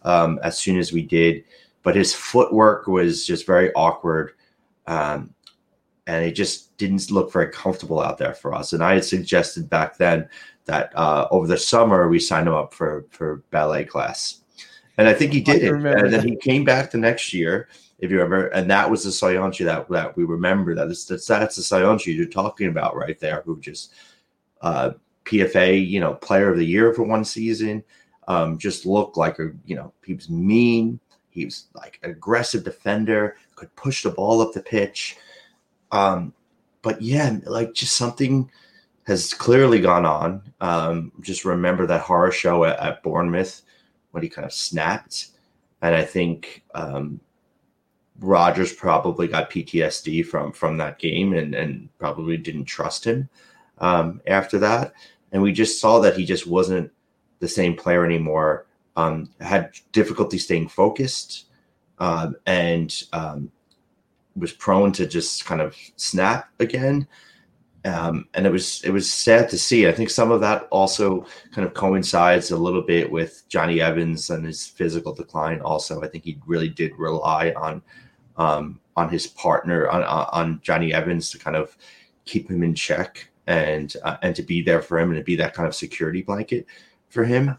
[0.03, 1.43] um, as soon as we did,
[1.83, 4.31] but his footwork was just very awkward,
[4.87, 5.33] um,
[6.07, 8.71] and it just didn't look very comfortable out there for us.
[8.71, 10.29] And I had suggested back then
[10.65, 14.39] that uh, over the summer we signed him up for for ballet class,
[14.97, 15.73] and I think he did it.
[15.73, 17.67] And then he came back the next year
[18.03, 20.75] if you remember, and that was the Soyuncu that that we remember.
[20.75, 23.93] That is that's, that's the Soyuncu you're talking about right there, who just
[24.61, 24.91] uh,
[25.23, 27.81] PFA, you know, Player of the Year for one season.
[28.27, 30.99] Um, just looked like a you know he was mean.
[31.29, 35.15] He was like aggressive defender, could push the ball up the pitch.
[35.93, 36.33] Um,
[36.81, 38.51] but yeah, like just something
[39.07, 40.41] has clearly gone on.
[40.59, 43.61] Um, just remember that horror show at, at Bournemouth
[44.11, 45.27] when he kind of snapped,
[45.81, 47.21] and I think um,
[48.19, 53.29] Rodgers probably got PTSD from from that game and and probably didn't trust him
[53.79, 54.93] um, after that.
[55.31, 56.91] And we just saw that he just wasn't
[57.39, 58.67] the same player anymore.
[58.95, 61.47] Um, had difficulty staying focused
[61.97, 63.51] um, and um,
[64.35, 67.07] was prone to just kind of snap again.
[67.85, 69.87] Um, and it was it was sad to see.
[69.87, 74.29] I think some of that also kind of coincides a little bit with Jonny Evans
[74.29, 75.59] and his physical decline.
[75.61, 77.81] Also, I think he really did rely on
[78.37, 81.75] um, on his partner on on Jonny Evans to kind of
[82.25, 85.35] keep him in check and uh, and to be there for him and to be
[85.35, 86.65] that kind of security blanket
[87.09, 87.57] for him.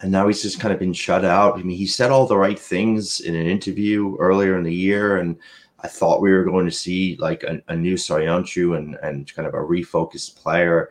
[0.00, 1.58] and now he's just kind of been shut out.
[1.58, 5.18] I mean, he said all the right things in an interview earlier in the year,
[5.18, 5.36] and
[5.80, 9.48] I thought we were going to see like a, a new Soyuncu and and kind
[9.48, 10.90] of a refocused player.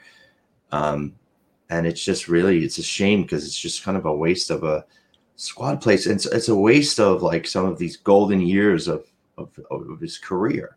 [0.72, 1.16] Um,
[1.70, 4.64] and it's just really it's a shame because it's just kind of a waste of
[4.64, 4.86] a
[5.38, 6.06] squad place.
[6.06, 9.06] It's it's a waste of like some of these golden years of
[9.38, 10.76] of, of his career.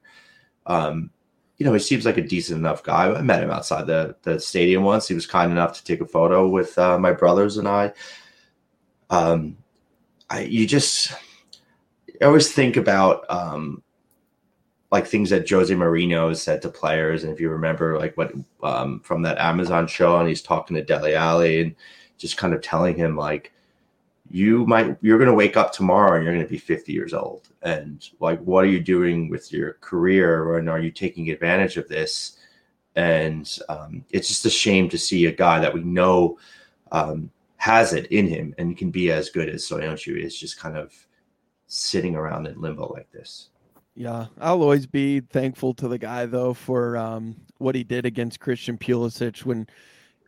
[0.67, 1.11] Um,
[1.57, 3.13] you know, he seems like a decent enough guy.
[3.13, 5.09] I met him outside the the stadium once.
[5.09, 7.93] He was kind enough to take a photo with uh, my brothers and I.
[9.11, 9.57] Um,
[10.29, 11.13] I you just
[12.21, 13.83] I always think about um,
[14.93, 19.01] like things that Jose Mourinho said to players, and if you remember, like what um,
[19.01, 21.77] from that Amazon show, and he's talking to Dele Alli and
[22.19, 23.53] just kind of telling him like,
[24.31, 27.13] you might you're going to wake up tomorrow and you're going to be 50 years
[27.13, 31.77] old, and like, what are you doing with your career, and are you taking advantage
[31.77, 32.39] of this?
[32.97, 36.39] And um, it's just a shame to see a guy that we know
[36.93, 40.77] um, has it in him and can be as good as Soyuncu is just kind
[40.77, 40.93] of
[41.67, 43.51] sitting around in limbo like this.
[43.95, 48.41] Yeah, I'll always be thankful to the guy though for um, what he did against
[48.41, 49.67] Christian Pulisic when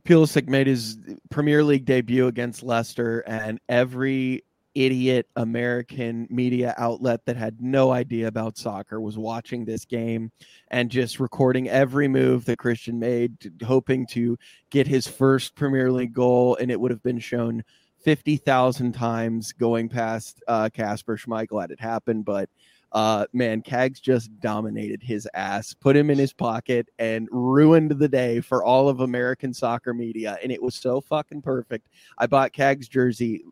[0.04, 0.98] Pulisic made his
[1.30, 8.26] Premier League debut against Leicester, and every idiot American media outlet that had no idea
[8.26, 10.32] about soccer was watching this game
[10.68, 14.38] and just recording every move that Christian made, hoping to
[14.70, 17.62] get his first Premier League goal, and it would have been shown
[18.02, 22.24] 50,000 times going past uh, Kasper Schmeichel had it happened.
[22.24, 22.48] But
[22.92, 28.08] uh, man, Cags just dominated his ass, put him in his pocket, and ruined the
[28.08, 30.38] day for all of American soccer media.
[30.42, 31.88] And it was so fucking perfect.
[32.18, 33.44] I bought Cags jersey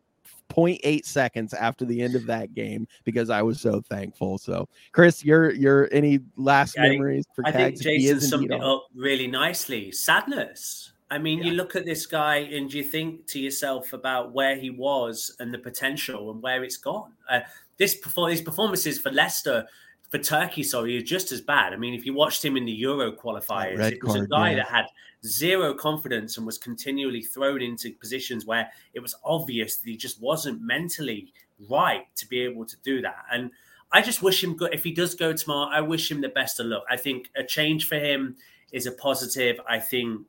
[0.50, 4.36] 0.8 seconds after the end of that game because I was so thankful.
[4.36, 7.78] So, Chris, your your any last yeah, memories for I Cags?
[7.78, 9.92] think Jason summed it up really nicely.
[9.92, 10.92] Sadness.
[11.10, 11.46] I mean, yeah.
[11.46, 15.52] you look at this guy and you think to yourself about where he was and
[15.52, 17.12] the potential and where it's gone.
[17.28, 17.40] Uh,
[17.78, 19.66] this perform- these performances for Leicester,
[20.08, 21.72] for Turkey, sorry, is just as bad.
[21.72, 24.28] I mean, if you watched him in the Euro qualifiers, Red it was card, a
[24.28, 24.56] guy yeah.
[24.56, 24.86] that had
[25.26, 30.20] zero confidence and was continually thrown into positions where it was obvious that he just
[30.20, 31.32] wasn't mentally
[31.68, 33.24] right to be able to do that.
[33.32, 33.50] And
[33.92, 34.72] I just wish him good.
[34.72, 36.84] If he does go tomorrow, I wish him the best of luck.
[36.88, 38.36] I think a change for him
[38.72, 39.60] is a positive.
[39.68, 40.26] I think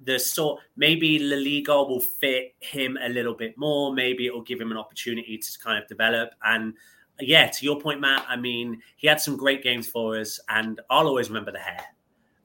[0.00, 3.92] the sort maybe La Liga will fit him a little bit more.
[3.94, 6.30] Maybe it will give him an opportunity to kind of develop.
[6.44, 6.74] And
[7.20, 8.26] yeah, to your point, Matt.
[8.28, 11.84] I mean, he had some great games for us, and I'll always remember the hair.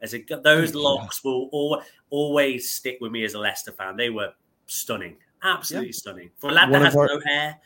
[0.02, 3.98] As it, those locks will all, always stick with me as a Leicester fan.
[3.98, 4.34] They were
[4.66, 5.94] stunning, absolutely yeah.
[5.94, 6.32] stunning.
[6.38, 7.60] For a lad that has our, no hair,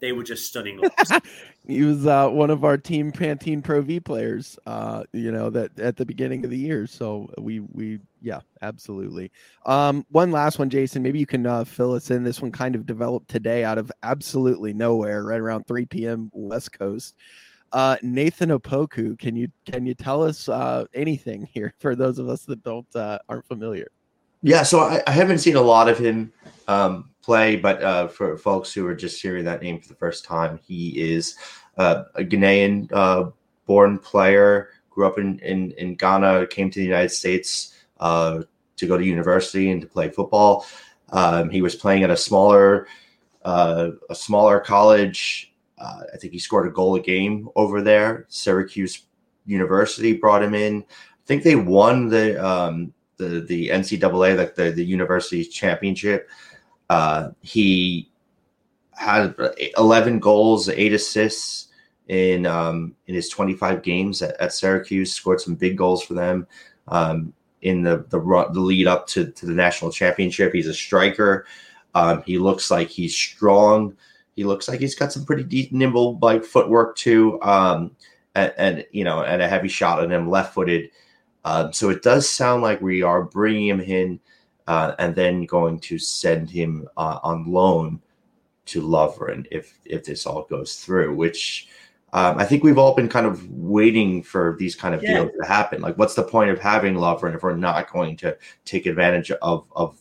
[0.00, 0.80] they were just stunning.
[1.66, 4.58] he was uh, one of our team Pantene Pro V players.
[4.66, 6.86] Uh, you know that at the beginning of the year.
[6.86, 9.30] So we we yeah, absolutely.
[9.64, 11.02] Um, one last one, Jason.
[11.02, 12.24] Maybe you can uh, fill us in.
[12.24, 16.30] This one kind of developed today out of absolutely nowhere, right around 3 p.m.
[16.32, 17.14] West Coast.
[17.72, 22.28] Uh, Nathan Opoku, can you can you tell us uh, anything here for those of
[22.28, 23.88] us that don't uh, aren't familiar?
[24.42, 26.32] Yeah, so I, I haven't seen a lot of him.
[26.68, 30.24] Um, play, but uh, for folks who are just hearing that name for the first
[30.24, 31.34] time, he is
[31.76, 33.30] uh, a Ghanaian uh,
[33.66, 38.42] born player, grew up in, in, in, Ghana, came to the United States uh,
[38.76, 40.66] to go to university and to play football.
[41.10, 42.86] Um, he was playing at a smaller
[43.42, 45.52] uh, a smaller college.
[45.78, 48.26] Uh, I think he scored a goal a game over there.
[48.28, 49.02] Syracuse
[49.46, 50.82] University brought him in.
[50.82, 56.28] I think they won the um, the the NCAA, like the the university championship.
[56.88, 58.08] Uh, he
[58.92, 59.34] had
[59.76, 61.68] 11 goals, eight assists
[62.08, 65.12] in um, in his 25 games at, at, Syracuse.
[65.12, 66.46] Scored some big goals for them
[66.88, 68.20] um, in the the,
[68.52, 70.52] the lead up to, to the national championship.
[70.52, 71.46] He's a striker.
[71.94, 73.96] Um, he looks like he's strong.
[74.34, 77.92] He looks like he's got some pretty deep, nimble like footwork too, um,
[78.34, 80.90] and, and, you know, and a heavy shot on him, left footed.
[81.46, 84.20] Um, so it does sound like we are bringing him in
[84.66, 88.00] uh, and then going to send him uh, on loan
[88.66, 91.14] to Leuven if if this all goes through.
[91.14, 91.68] Which
[92.12, 95.14] um, I think we've all been kind of waiting for these kind of yeah.
[95.14, 95.80] deals to happen.
[95.82, 99.66] Like, what's the point of having Leuven if we're not going to take advantage of
[99.74, 99.98] of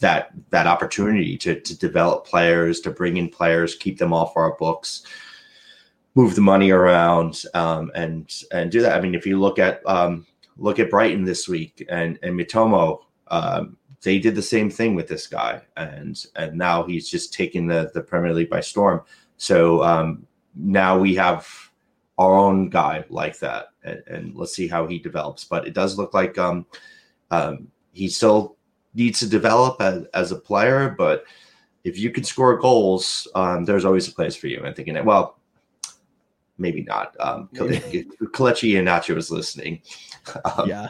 [0.00, 4.56] that that opportunity to to develop players, to bring in players, keep them off our
[4.56, 5.06] books?
[6.16, 8.96] move the money around um, and and do that.
[8.96, 10.26] I mean, if you look at um,
[10.56, 12.98] look at Brighton this week and and Mitoma,
[13.28, 17.66] um, they did the same thing with this guy, and and now he's just taking
[17.66, 19.02] the the Premier League by storm.
[19.36, 21.48] So um, now we have
[22.18, 25.44] our own guy like that, and, and, let's see how he develops.
[25.44, 26.64] But it does look like um,
[27.30, 28.56] um, he still
[28.94, 31.24] needs to develop as, as a player, but
[31.84, 34.62] if you can score goals, um, there's always a place for you.
[34.64, 35.38] And thinking that, well,
[36.58, 37.14] maybe not.
[37.20, 39.82] Um, Kelechi Iheanacho is listening.
[40.44, 40.88] Um, yeah,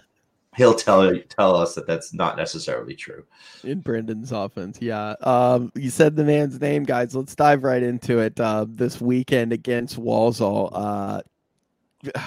[0.57, 3.25] he'll tell tell us that that's not necessarily true
[3.63, 4.79] in Brendan's offense.
[4.81, 7.15] Yeah, um, you said the man's name, guys.
[7.15, 8.39] Let's dive right into it.
[8.41, 10.71] Uh, this weekend against Walsall.
[10.73, 11.23] Uh,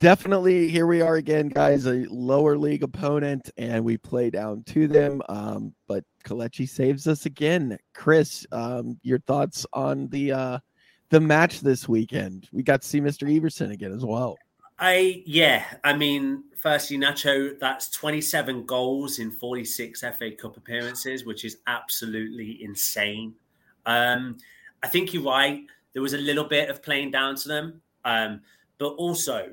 [0.00, 1.86] definitely here we are again, guys.
[1.86, 5.22] A lower league opponent, and we play down to them.
[5.28, 7.78] Um, but Kelechi saves us again.
[7.94, 10.58] Chris, um, your thoughts on the uh,
[11.10, 12.48] the match this weekend?
[12.52, 13.28] We got to see Mr.
[13.28, 14.36] Iversen again as well.
[14.78, 21.44] I yeah, I mean, firstly, Nacho, that's 27 goals in 46 FA Cup appearances, which
[21.44, 23.34] is absolutely insane.
[23.86, 24.38] Um,
[24.82, 25.64] I think you're right.
[25.92, 28.40] There was a little bit of playing down to them, um,
[28.78, 29.52] but also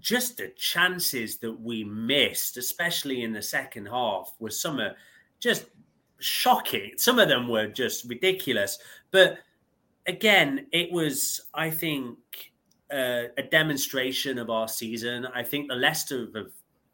[0.00, 4.94] just the chances that we missed, especially in the second half, were some are
[5.40, 5.66] just
[6.18, 6.92] shocking.
[6.96, 8.78] Some of them were just ridiculous.
[9.10, 9.38] But
[10.06, 12.18] again, it was, I think,
[12.92, 15.26] uh, a demonstration of our season.
[15.34, 16.52] I think the Leicester of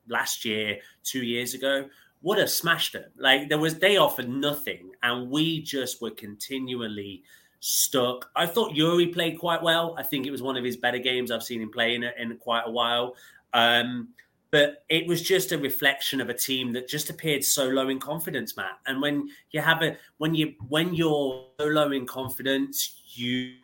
[0.08, 1.88] last year, two years ago,
[2.22, 3.10] would have smashed them.
[3.16, 7.22] Like there was, they offered nothing, and we just were continually
[7.60, 8.30] stuck.
[8.36, 9.94] I thought Youri played quite well.
[9.98, 12.36] I think it was one of his better games I've seen him play in in
[12.38, 13.14] quite a while.
[13.52, 14.08] Um,
[14.50, 17.98] but it was just a reflection of a team that just appeared so low in
[17.98, 18.78] confidence, Matt.
[18.86, 23.54] And when you have a when you when you're so low in confidence, you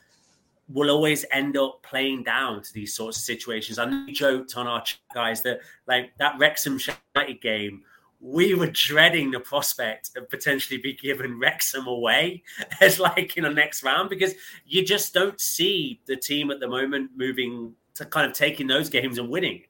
[0.73, 3.79] will always end up playing down to these sorts of situations.
[3.79, 6.79] I joked on our guys that like that Wrexham
[7.15, 7.83] United game
[8.21, 12.43] we were dreading the prospect of potentially be given Wrexham away
[12.81, 14.35] as like in the next round because
[14.67, 18.89] you just don't see the team at the moment moving to kind of taking those
[18.91, 19.63] games and winning.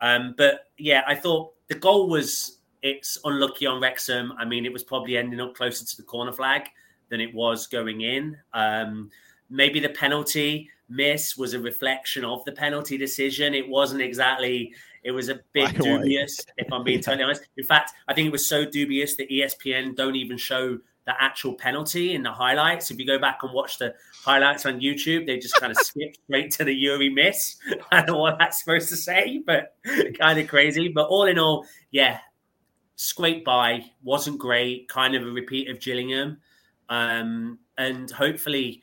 [0.00, 4.32] Um, but yeah, I thought the goal was it's unlucky on Wrexham.
[4.38, 6.62] I mean, it was probably ending up closer to the corner flag
[7.08, 8.36] than it was going in.
[8.54, 9.10] Um,
[9.52, 13.54] maybe the penalty miss was a reflection of the penalty decision.
[13.54, 14.74] It wasn't exactly
[15.04, 17.46] it was a bit dubious, if I'm being totally honest.
[17.56, 21.54] In fact, I think it was so dubious that ESPN don't even show the actual
[21.54, 22.92] penalty in the highlights.
[22.92, 23.94] If you go back and watch the
[24.24, 27.56] highlights on YouTube, they just kind of skip straight to the Youri miss.
[27.90, 29.74] I don't know what that's supposed to say, but
[30.18, 30.88] kind of crazy.
[30.88, 32.18] But all in all, yeah,
[32.94, 36.38] scraped by, wasn't great, kind of a repeat of Gillingham.
[36.88, 38.82] Um, and hopefully,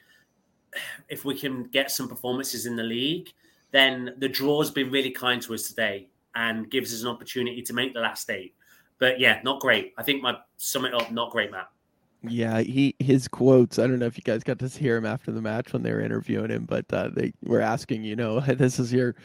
[1.10, 3.32] if we can get some performances in the league,
[3.72, 7.74] then the draw's been really kind to us today and gives us an opportunity to
[7.74, 8.56] make the last eight.
[9.00, 9.94] But yeah, not great.
[9.98, 11.70] I think my sum it up, not great, Matt.
[12.22, 13.80] Yeah, he his quotes.
[13.80, 15.94] I don't know if you guys got to hear him after the match when they
[15.94, 19.16] were interviewing him, but uh, they were asking, you know, this is your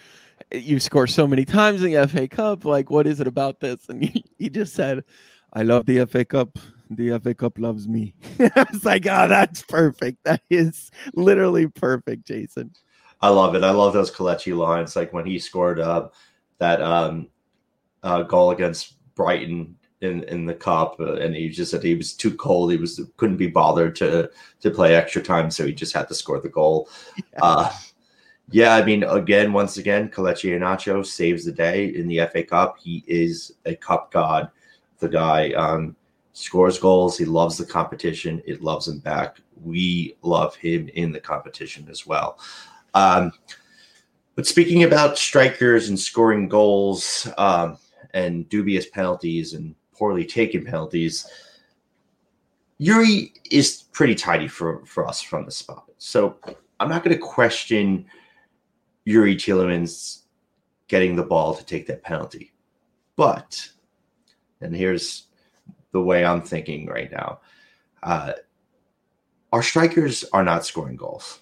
[0.53, 2.65] you score so many times in the FA Cup.
[2.65, 3.89] Like, what is it about this?
[3.89, 5.03] And he, he just said,
[5.53, 6.57] "I love the FA Cup.
[6.91, 10.19] The FA Cup loves me." I was like, "Oh, that's perfect.
[10.25, 12.73] That is literally perfect, Jason."
[13.21, 13.65] I love it.
[13.65, 16.09] I love those Kelechi lines, like when he scored uh,
[16.59, 17.29] that um,
[18.03, 22.13] uh, goal against Brighton in in the cup, uh, and he just said he was
[22.13, 22.71] too cold.
[22.71, 24.31] He was couldn't be bothered to
[24.61, 26.89] to play extra time, so he just had to score the goal.
[27.17, 27.41] Yeah.
[27.43, 27.73] Uh,
[28.51, 32.77] yeah, I mean, again, once again, Kelechi Iheanacho saves the day in the FA Cup.
[32.79, 34.51] He is a cup god.
[34.99, 35.97] The guy um,
[36.35, 37.17] scores goals.
[37.17, 38.43] He loves the competition.
[38.45, 39.39] It loves him back.
[39.63, 42.39] We love him in the competition as well.
[42.93, 43.33] Um,
[44.35, 47.79] but speaking about strikers and scoring goals um,
[48.13, 51.27] and dubious penalties and poorly taken penalties,
[52.81, 55.85] Youri is pretty tidy for, for us from the spot.
[55.99, 56.37] So
[56.81, 58.07] I'm not going to question
[59.07, 60.23] Youri Tielemans
[60.89, 62.53] getting the ball to take that penalty.
[63.15, 63.69] But,
[64.61, 65.29] and here's
[65.95, 67.41] the way I'm thinking right now
[68.03, 68.33] uh,
[69.53, 71.41] our strikers are not scoring goals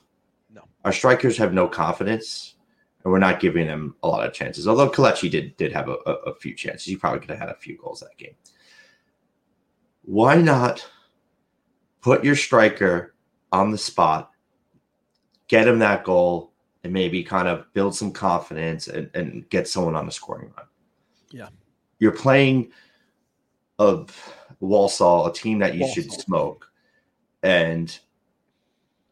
[0.51, 2.55] No, our strikers have no confidence,
[3.03, 4.69] and we're not giving them a lot of chances.
[4.69, 7.49] Although Kelechi did did have a, a, a few chances, he probably could have had
[7.49, 8.37] a few goals that game.
[10.05, 10.87] Why not
[12.03, 13.15] put your striker
[13.51, 14.31] on the spot,
[15.49, 16.53] get him that goal,
[16.85, 20.67] and maybe kind of build some confidence and, and get someone on the scoring run?
[21.31, 21.49] Yeah,
[21.99, 22.73] you're playing
[23.79, 26.03] of Walsall, a team that you Walsall.
[26.03, 26.71] should smoke,
[27.43, 27.99] and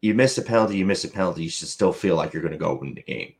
[0.01, 2.53] you miss a penalty, you miss a penalty, you should still feel like you're going
[2.53, 3.33] to go win the game.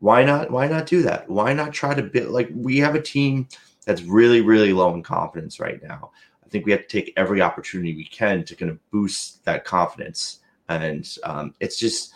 [0.00, 0.50] Why not?
[0.50, 1.28] Why not do that?
[1.28, 2.30] Why not try to build?
[2.30, 3.48] Like we have a team
[3.84, 6.10] that's really, really low in confidence right now.
[6.44, 9.64] I think we have to take every opportunity we can to kind of boost that
[9.64, 10.40] confidence.
[10.68, 12.12] And um, it's just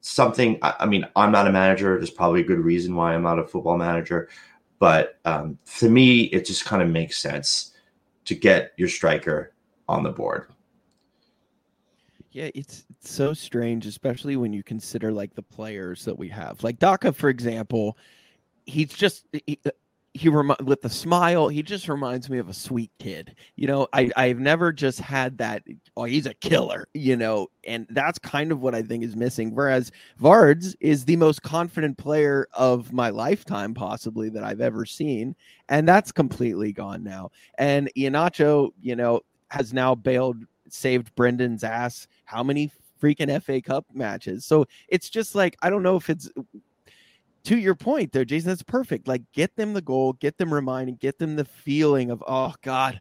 [0.00, 0.58] something.
[0.62, 1.96] I, I, mean, I'm not a manager.
[1.96, 4.28] There's probably a good reason why I'm not a football manager,
[4.78, 7.71] but um, to me, it just kind of makes sense
[8.24, 9.54] to get your striker
[9.88, 10.48] on the board.
[12.30, 16.64] Yeah, it's, it's so strange, especially when you consider like the players that we have.
[16.64, 17.98] Like Daka, for example,
[18.64, 19.58] he's just he,
[20.14, 23.88] he with the smile he just reminds me of a sweet kid you know?
[23.92, 25.62] I i've never just had that
[25.96, 27.48] oh he's a killer you know?
[27.64, 31.96] And that's kind of what i think is missing whereas vards is the most confident
[31.96, 35.34] player of my lifetime possibly that i've ever seen
[35.68, 37.30] and that's completely gone now.
[37.56, 40.36] And Iheanacho, you know has now bailed
[40.68, 44.44] saved brendan's ass how many freaking fa cup matches?
[44.44, 46.28] So it's just like i don't know if it's
[47.44, 49.08] to your point there, Jason, that's perfect.
[49.08, 53.00] Like get them the goal, get them reminding, get them the feeling of, oh God,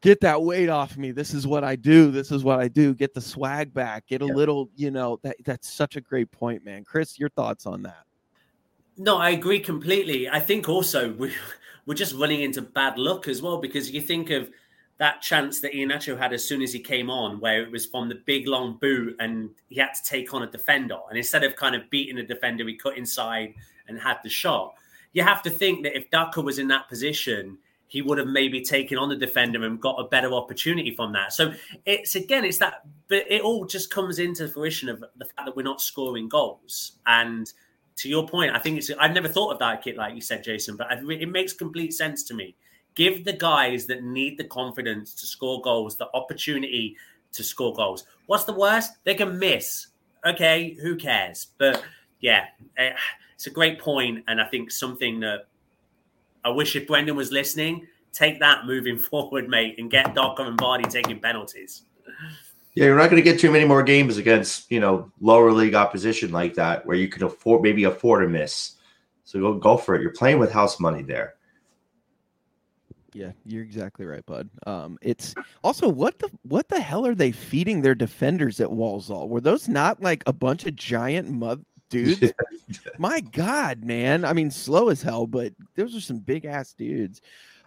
[0.00, 1.10] get that weight off me.
[1.10, 2.10] This is what I do.
[2.10, 2.94] This is what I do.
[2.94, 4.06] Get the swag back.
[4.06, 4.34] Get a yeah.
[4.34, 6.84] little, you know, that that's such a great point, man.
[6.84, 8.04] Chris, your thoughts on that?
[8.96, 10.28] No, I agree completely.
[10.28, 11.32] I think also we
[11.86, 14.50] we're just running into bad luck as well because you think of
[14.98, 18.08] that chance that Iheanacho had as soon as he came on, where it was from
[18.08, 20.98] the big long boot and he had to take on a defender.
[21.08, 23.54] And instead of kind of beating the defender, he cut inside
[23.88, 24.74] and had the shot.
[25.12, 28.60] You have to think that if Daka was in that position, he would have maybe
[28.60, 31.32] taken on the defender and got a better opportunity from that.
[31.32, 31.52] So
[31.84, 35.56] it's again, it's that, but it all just comes into fruition of the fact that
[35.56, 36.92] we're not scoring goals.
[37.06, 37.52] And
[37.96, 40.42] to your point, I think it's, I've never thought of that kit like you said,
[40.42, 42.56] Jason, but it makes complete sense to me
[42.94, 46.96] Give the guys that need the confidence to score goals the opportunity
[47.32, 48.04] to score goals.
[48.26, 48.92] What's the worst?
[49.04, 49.88] They can miss.
[50.24, 51.48] Okay, who cares?
[51.58, 51.82] But
[52.20, 52.46] yeah,
[52.78, 52.92] eh,
[53.34, 55.46] it's a great point, and I think something that
[56.44, 60.58] I wish if Brendan was listening, take that moving forward, mate, and get Daka and
[60.58, 61.82] Vardy taking penalties.
[62.74, 65.74] Yeah, you're not going to get too many more games against you know lower league
[65.74, 68.72] opposition like that, where you can afford maybe afford a miss.
[69.24, 70.02] So go go for it.
[70.02, 71.33] You're playing with house money there.
[73.14, 74.50] Yeah, you're exactly right, bud.
[74.66, 79.28] Um, it's also what the what the hell are they feeding their defenders at Walsall?
[79.28, 82.32] Were those not like a bunch of giant mud dudes?
[82.98, 84.24] My God, man!
[84.24, 87.20] I mean, slow as hell, but those are some big ass dudes.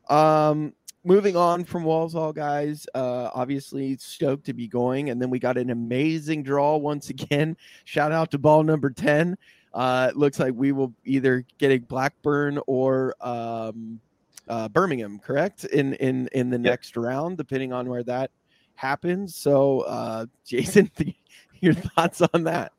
[0.09, 0.73] Um,
[1.05, 2.85] moving on from Walsall, guys.
[2.93, 7.55] Uh, obviously stoked to be going, and then we got an amazing draw once again.
[7.85, 9.37] Shout out to ball number ten.
[9.73, 14.01] Uh, it looks like we will either get a Blackburn or um,
[14.47, 15.65] uh, Birmingham, correct?
[15.65, 16.63] In in in the yep.
[16.63, 18.31] next round, depending on where that
[18.75, 19.35] happens.
[19.35, 20.91] So, uh, Jason,
[21.59, 22.71] your thoughts on that?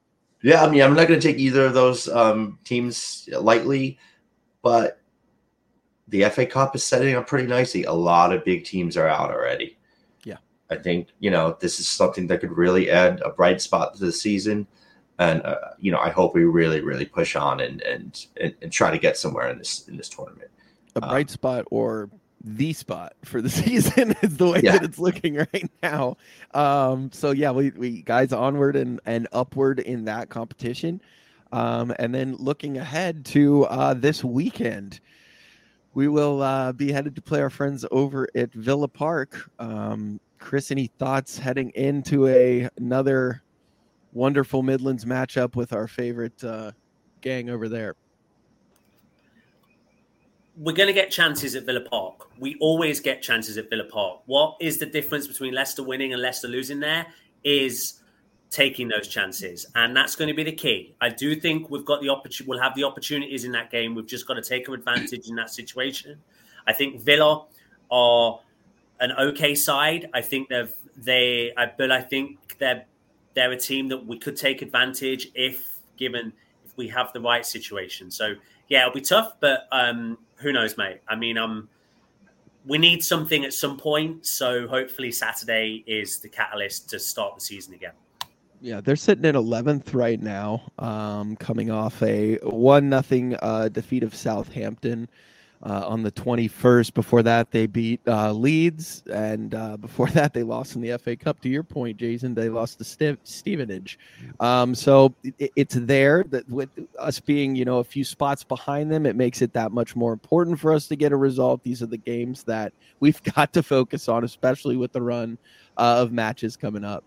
[0.43, 3.99] Yeah, I mean, I'm not going to take either of those um, teams lightly,
[4.63, 5.01] but
[6.07, 7.85] the FA Cup is setting up pretty nicely.
[7.85, 9.77] A lot of big teams are out already.
[10.25, 10.37] Yeah,
[10.71, 14.05] I think you know this is something that could really add a bright spot to
[14.05, 14.67] the season,
[15.19, 18.73] and uh, you know I hope we really, really push on and, and and and
[18.73, 20.51] try to get somewhere in this in this tournament
[21.03, 22.11] a uh, bright uh, spot or
[22.43, 24.73] the spot for the season is the way yeah.
[24.73, 26.17] that it's looking right now.
[26.55, 31.01] Um, so yeah, we, we guys onward and, and upward in that competition.
[31.53, 35.01] Um, and then looking ahead to uh, this weekend,
[35.95, 39.51] we will uh, be headed to play our friends over at Villa Park.
[39.59, 43.43] Um, Chris, any thoughts heading into a another
[44.13, 46.73] wonderful Midlands matchup with our favorite uh,
[47.21, 47.97] gang over there?
[50.59, 52.29] We're going to get chances at Villa Park.
[52.39, 54.23] We always get chances at Villa Park.
[54.27, 57.07] What is the difference between Leicester winning and Leicester losing there
[57.45, 58.01] is
[58.51, 59.67] taking those chances.
[59.75, 60.95] And that's going to be the key.
[61.01, 63.95] I do think we've got the opportunity, we'll have the opportunities in that game.
[63.95, 66.19] We've just got to take advantage in that situation.
[66.67, 67.45] I think Villa
[67.91, 68.41] are
[69.01, 70.09] an okay side.
[70.15, 72.85] I think they've, they, I, but I think they're,
[73.35, 76.33] they're a team that we could take advantage if given,
[76.65, 78.11] if we have the right situation.
[78.11, 78.35] So
[78.69, 81.01] yeah, it'll be tough, but um, who knows, mate?
[81.09, 81.69] I mean, um,
[82.67, 84.27] we need something at some point.
[84.27, 87.93] So hopefully Saturday is the catalyst to start the season again.
[88.61, 94.03] Yeah, they're sitting at 11th right now, um, coming off a one nothing uh, defeat
[94.03, 95.09] of Southampton
[95.63, 96.95] uh, on the 21st.
[96.95, 101.17] Before that, they beat uh, Leeds, and uh, before that, they lost in the FA
[101.17, 101.41] Cup.
[101.41, 103.99] To your point, Jason, they lost to St- Stevenage.
[104.41, 108.91] Um, so it, it's there that with us being, you know, a few spots behind
[108.91, 111.63] them, it makes it that much more important for us to get a result.
[111.63, 115.39] These are the games that we've got to focus on, especially with the run
[115.77, 117.05] uh, of matches coming up.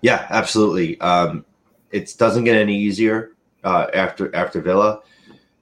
[0.00, 1.00] Yeah, absolutely.
[1.00, 1.44] Um,
[1.90, 3.32] it doesn't get any easier
[3.64, 5.00] uh, after after Villa.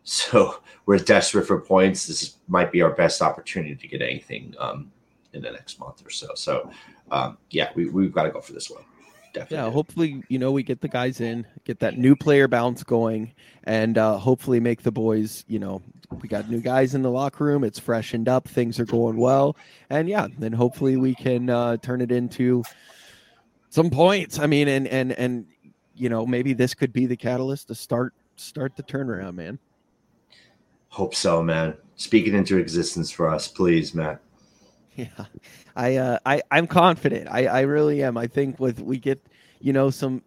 [0.08, 2.06] So we're desperate for points.
[2.06, 4.92] This might be our best opportunity to get anything um,
[5.32, 6.28] in the next month or so.
[6.36, 6.70] So,
[7.10, 8.84] um, yeah, we, we've got to go for this one.
[9.36, 9.66] definitely.
[9.66, 13.32] Yeah, hopefully, you know, we get the guys in, get that new player bounce going,
[13.64, 15.82] and uh, hopefully make the boys, you know,
[16.22, 17.64] we got new guys in the locker room.
[17.64, 18.48] It's freshened up.
[18.48, 19.56] Things are going well.
[19.90, 22.62] And yeah, then hopefully we can uh, turn it into
[23.70, 24.38] some points.
[24.38, 25.46] I mean, and, and, and,
[25.94, 29.58] you know, maybe this could be the catalyst to start, start the turnaround, man.
[30.96, 31.76] Hope so, man.
[31.96, 34.18] Speak it into existence for us, please, man.
[34.94, 35.26] Yeah,
[35.76, 37.28] I, uh, I, I'm confident.
[37.30, 38.16] I, I really am.
[38.16, 39.20] I think with we get,
[39.60, 40.22] you know, some.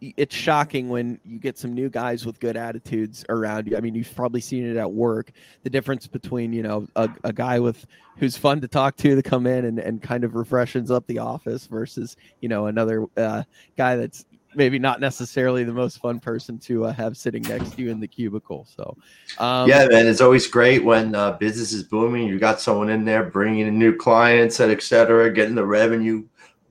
[0.00, 3.76] It's shocking when you get some new guys with good attitudes around you.
[3.76, 5.32] I mean, you've probably seen it at work.
[5.64, 7.84] The difference between you know a, a guy with
[8.18, 11.18] who's fun to talk to to come in and, and kind of refreshes up the
[11.18, 13.42] office versus you know another uh,
[13.76, 14.24] guy that's
[14.56, 18.00] maybe not necessarily the most fun person to uh, have sitting next to you in
[18.00, 18.66] the cubicle.
[18.74, 18.96] So,
[19.38, 22.26] um, yeah, man, it's always great when uh, business is booming.
[22.26, 26.24] You got someone in there bringing in new clients and et cetera, getting the revenue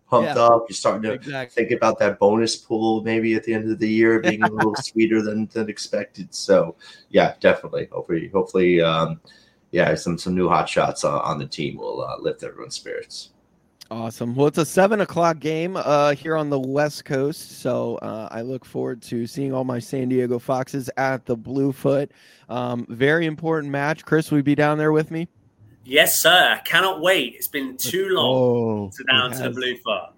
[0.09, 0.65] pumped yeah, up.
[0.67, 1.63] You're starting to exactly.
[1.63, 4.75] think about that bonus pool maybe at the end of the year being a little
[4.75, 6.33] sweeter than, than expected.
[6.33, 6.75] So,
[7.09, 7.87] yeah, definitely.
[7.91, 9.21] Hopefully, hopefully, um,
[9.71, 13.31] yeah, some some new hot shots uh, on the team will uh, lift everyone's spirits.
[13.91, 14.33] Awesome.
[14.33, 18.41] Well, it's a seven o'clock game uh, here on the West Coast, so uh, I
[18.41, 22.11] look forward to seeing all my San Diego Foxes at the Bluefoot.
[22.49, 24.03] Um, very important match.
[24.03, 25.27] Chris, will you be down there with me?
[25.83, 26.57] Yes, sir.
[26.57, 27.35] I cannot wait.
[27.35, 30.13] It's been too long oh, to down to the Bluefoot.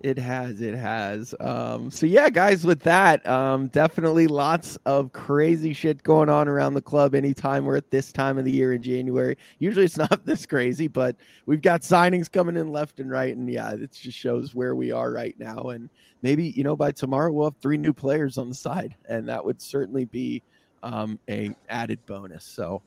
[0.00, 1.34] It has, it has.
[1.40, 6.72] Um, so yeah, guys, with that, um, definitely lots of crazy shit going on around
[6.72, 9.36] the club anytime we're at this time of the year in January.
[9.58, 13.36] Usually it's not this crazy, but we've got signings coming in left and right.
[13.36, 15.64] And yeah, it just shows where we are right now.
[15.64, 15.90] And
[16.22, 19.44] maybe, you know, by tomorrow we'll have three new players on the side, and that
[19.44, 20.42] would certainly be
[20.82, 22.44] um, a added bonus.
[22.44, 22.80] So,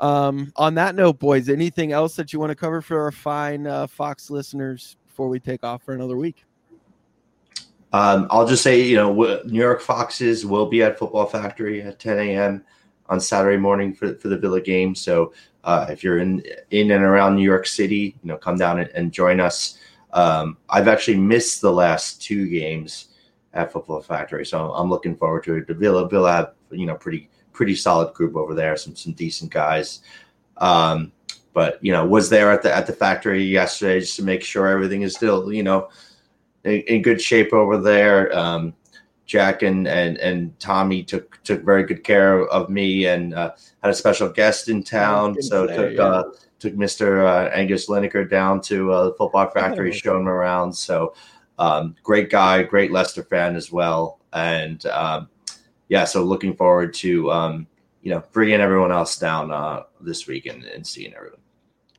[0.00, 3.66] um, on that note, boys, anything else that you want to cover for our fine
[3.66, 6.45] uh, Fox listeners before we take off for another week?
[7.96, 9.10] Um, I'll just say, you know,
[9.46, 12.62] New York Foxes will be at Football Factory at 10 a.m.
[13.08, 14.94] on Saturday morning for, for the Villa game.
[14.94, 15.32] So
[15.64, 18.90] uh, if you're in in and around New York City, you know, come down and,
[18.90, 19.78] and join us.
[20.12, 23.08] Um, I've actually missed the last two games
[23.54, 25.66] at Football Factory, so I'm looking forward to it.
[25.66, 29.50] The Villa Villa have you know pretty pretty solid group over there, some some decent
[29.50, 30.00] guys.
[30.58, 31.12] Um,
[31.54, 34.68] but you know, was there at the at the factory yesterday just to make sure
[34.68, 35.88] everything is still you know
[36.66, 38.36] in, in good shape over there.
[38.36, 38.74] Um,
[39.26, 43.52] Jack and, and and Tommy took took very good care of me and uh,
[43.82, 45.40] had a special guest in town.
[45.42, 46.02] So took yeah.
[46.02, 46.24] uh,
[46.60, 47.26] took Mr.
[47.26, 49.92] Uh, Angus Lineker down to uh, the football factory, oh.
[49.92, 50.72] showed him around.
[50.72, 51.14] So
[51.58, 54.20] um, great guy, great Leicester fan as well.
[54.32, 55.28] And um,
[55.88, 57.66] yeah, so looking forward to um,
[58.02, 61.40] you know bringing everyone else down uh, this week and, and seeing everyone.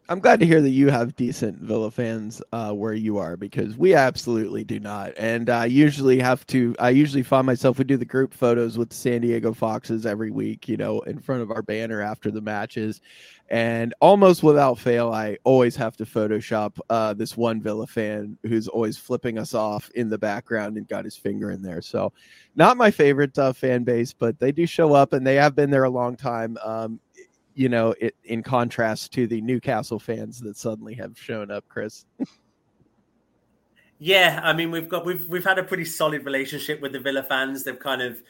[0.09, 3.75] I'm glad to hear that you have decent Villa fans uh, where you are because
[3.75, 5.11] we absolutely do not.
[5.17, 6.73] And I usually have to.
[6.79, 10.31] I usually find myself we do the group photos with the San Diego Foxes every
[10.31, 13.01] week, you know, in front of our banner after the matches,
[13.49, 18.69] and almost without fail, I always have to Photoshop uh, this one Villa fan who's
[18.69, 21.81] always flipping us off in the background and got his finger in there.
[21.81, 22.13] So,
[22.55, 25.69] not my favorite uh, fan base, but they do show up and they have been
[25.69, 26.57] there a long time.
[26.63, 27.01] Um,
[27.57, 32.05] you know, it, in contrast to the Newcastle fans that suddenly have shown up, Chris.
[33.99, 37.23] yeah, I mean, we've got we've we've had a pretty solid relationship with the Villa
[37.23, 37.63] fans.
[37.63, 38.21] They've kind of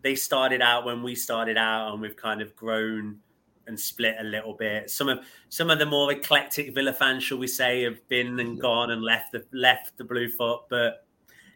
[0.00, 3.18] they started out when we started out, and we've kind of grown
[3.66, 4.88] and split a little bit.
[4.88, 5.18] Some of
[5.50, 9.02] some of the more eclectic Villa fans, shall we say, have been and gone and
[9.02, 10.70] left the left the Bluefoot.
[10.70, 11.04] But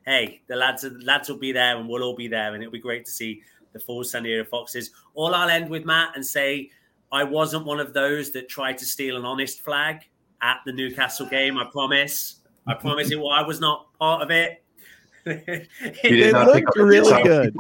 [0.05, 2.71] hey, the lads the lads will be there, and we'll all be there, and it'll
[2.71, 3.41] be great to see
[3.73, 4.91] the full San Diego Foxes.
[5.15, 6.71] All I'll end with Matt and say
[7.15, 10.01] I wasn't one of those that tried to steal an honest flag
[10.43, 11.57] at the Newcastle game.
[11.57, 12.41] I promise.
[12.67, 13.25] I promise you.
[13.27, 14.65] I was not part of it.
[15.25, 17.57] it looked really good.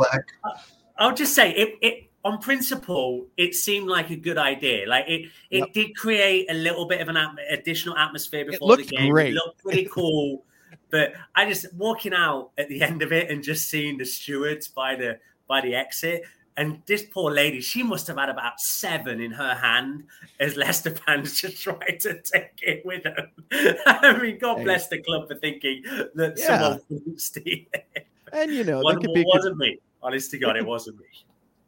[0.98, 2.10] I'll just say it, it.
[2.24, 4.88] On principle, it seemed like a good idea.
[4.88, 5.72] Like it, it yep.
[5.74, 9.12] did create a little bit of an atm- additional atmosphere before the game.
[9.12, 9.28] Great.
[9.28, 10.42] It looked pretty cool.
[10.90, 14.68] but I just walking out at the end of it and just seeing the stewards
[14.68, 16.22] by the by the exit
[16.56, 20.04] and this poor lady, she must have had about seven in her hand
[20.38, 23.30] as Leicester fans just tried to take it with them.
[23.86, 24.64] I mean, God hey.
[24.64, 25.82] bless the club for thinking
[26.14, 26.46] that yeah.
[26.46, 28.06] someone wouldn't steal it.
[28.32, 29.78] And you know, One, it wasn't me.
[30.02, 31.06] Honest to God, it wasn't me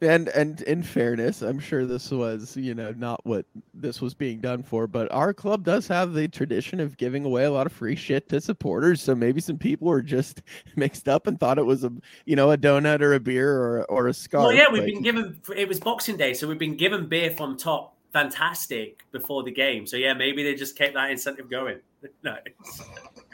[0.01, 4.41] and and in fairness i'm sure this was you know not what this was being
[4.41, 7.73] done for but our club does have the tradition of giving away a lot of
[7.73, 9.03] free shit to supporters.
[9.03, 10.43] So maybe some people were just
[10.77, 11.93] mixed up and thought it was a
[12.25, 15.03] you know a donut or a beer or or a scarf well yeah we've been
[15.03, 19.51] given it was boxing day so we've been given beer from top fantastic before the
[19.51, 19.87] game.
[19.87, 21.81] So yeah, maybe they just kept that incentive going.
[22.23, 22.37] no.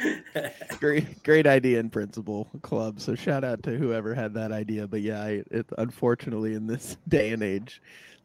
[0.80, 3.00] great, great idea in principle, club.
[3.00, 4.88] So shout out to whoever had that idea.
[4.88, 7.80] But yeah, it, it, unfortunately in this day and age,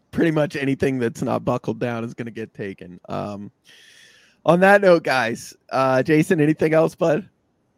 [0.09, 2.99] pretty much anything that's not buckled down is going to get taken.
[3.07, 3.51] Um,
[4.43, 7.29] on that note, guys, uh, Jason, anything else, bud?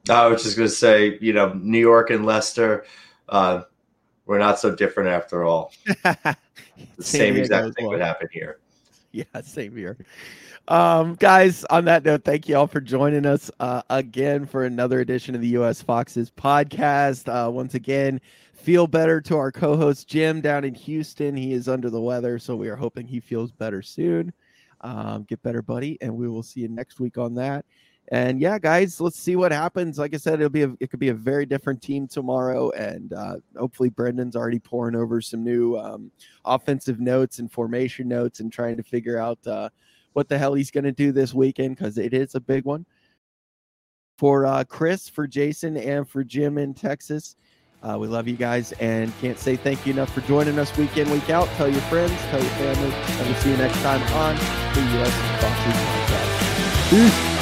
[0.09, 2.85] I was just going to say, you know, New York and Leicester,
[3.27, 3.63] uh,
[4.25, 5.73] we're not so different after all.
[6.03, 6.37] the
[6.99, 7.97] same exact thing well.
[7.97, 8.59] would happen here.
[9.11, 9.97] Yeah, same here.
[10.67, 14.99] Um, guys, on that note, thank you all for joining us uh, again for another
[14.99, 17.27] edition of the US Foxes podcast.
[17.27, 18.21] Uh, once again,
[18.53, 21.35] feel better to our co host Jim down in Houston.
[21.35, 24.31] He is under the weather, so we are hoping he feels better soon.
[24.81, 27.65] Um, get better, buddy, and we will see you next week on that.
[28.11, 29.99] And yeah, guys, let's see what happens.
[29.99, 33.13] Like I said, it'll be a, it could be a very different team tomorrow, and
[33.13, 36.11] uh, hopefully Brendan's already pouring over some new um,
[36.43, 39.69] offensive notes and formation notes and trying to figure out uh,
[40.13, 42.83] what the hell he's going to do this weekend because it is a big one.
[44.17, 47.35] For uh, Chris, for Jason, and for Jim in Texas,
[47.83, 50.97] uh, we love you guys and can't say thank you enough for joining us week
[50.97, 51.47] in, week out.
[51.49, 54.35] Tell your friends, tell your family, and we'll see you next time on
[54.73, 55.13] the U.S.
[55.41, 56.89] Foxes Podcast.
[56.89, 57.38] Peace.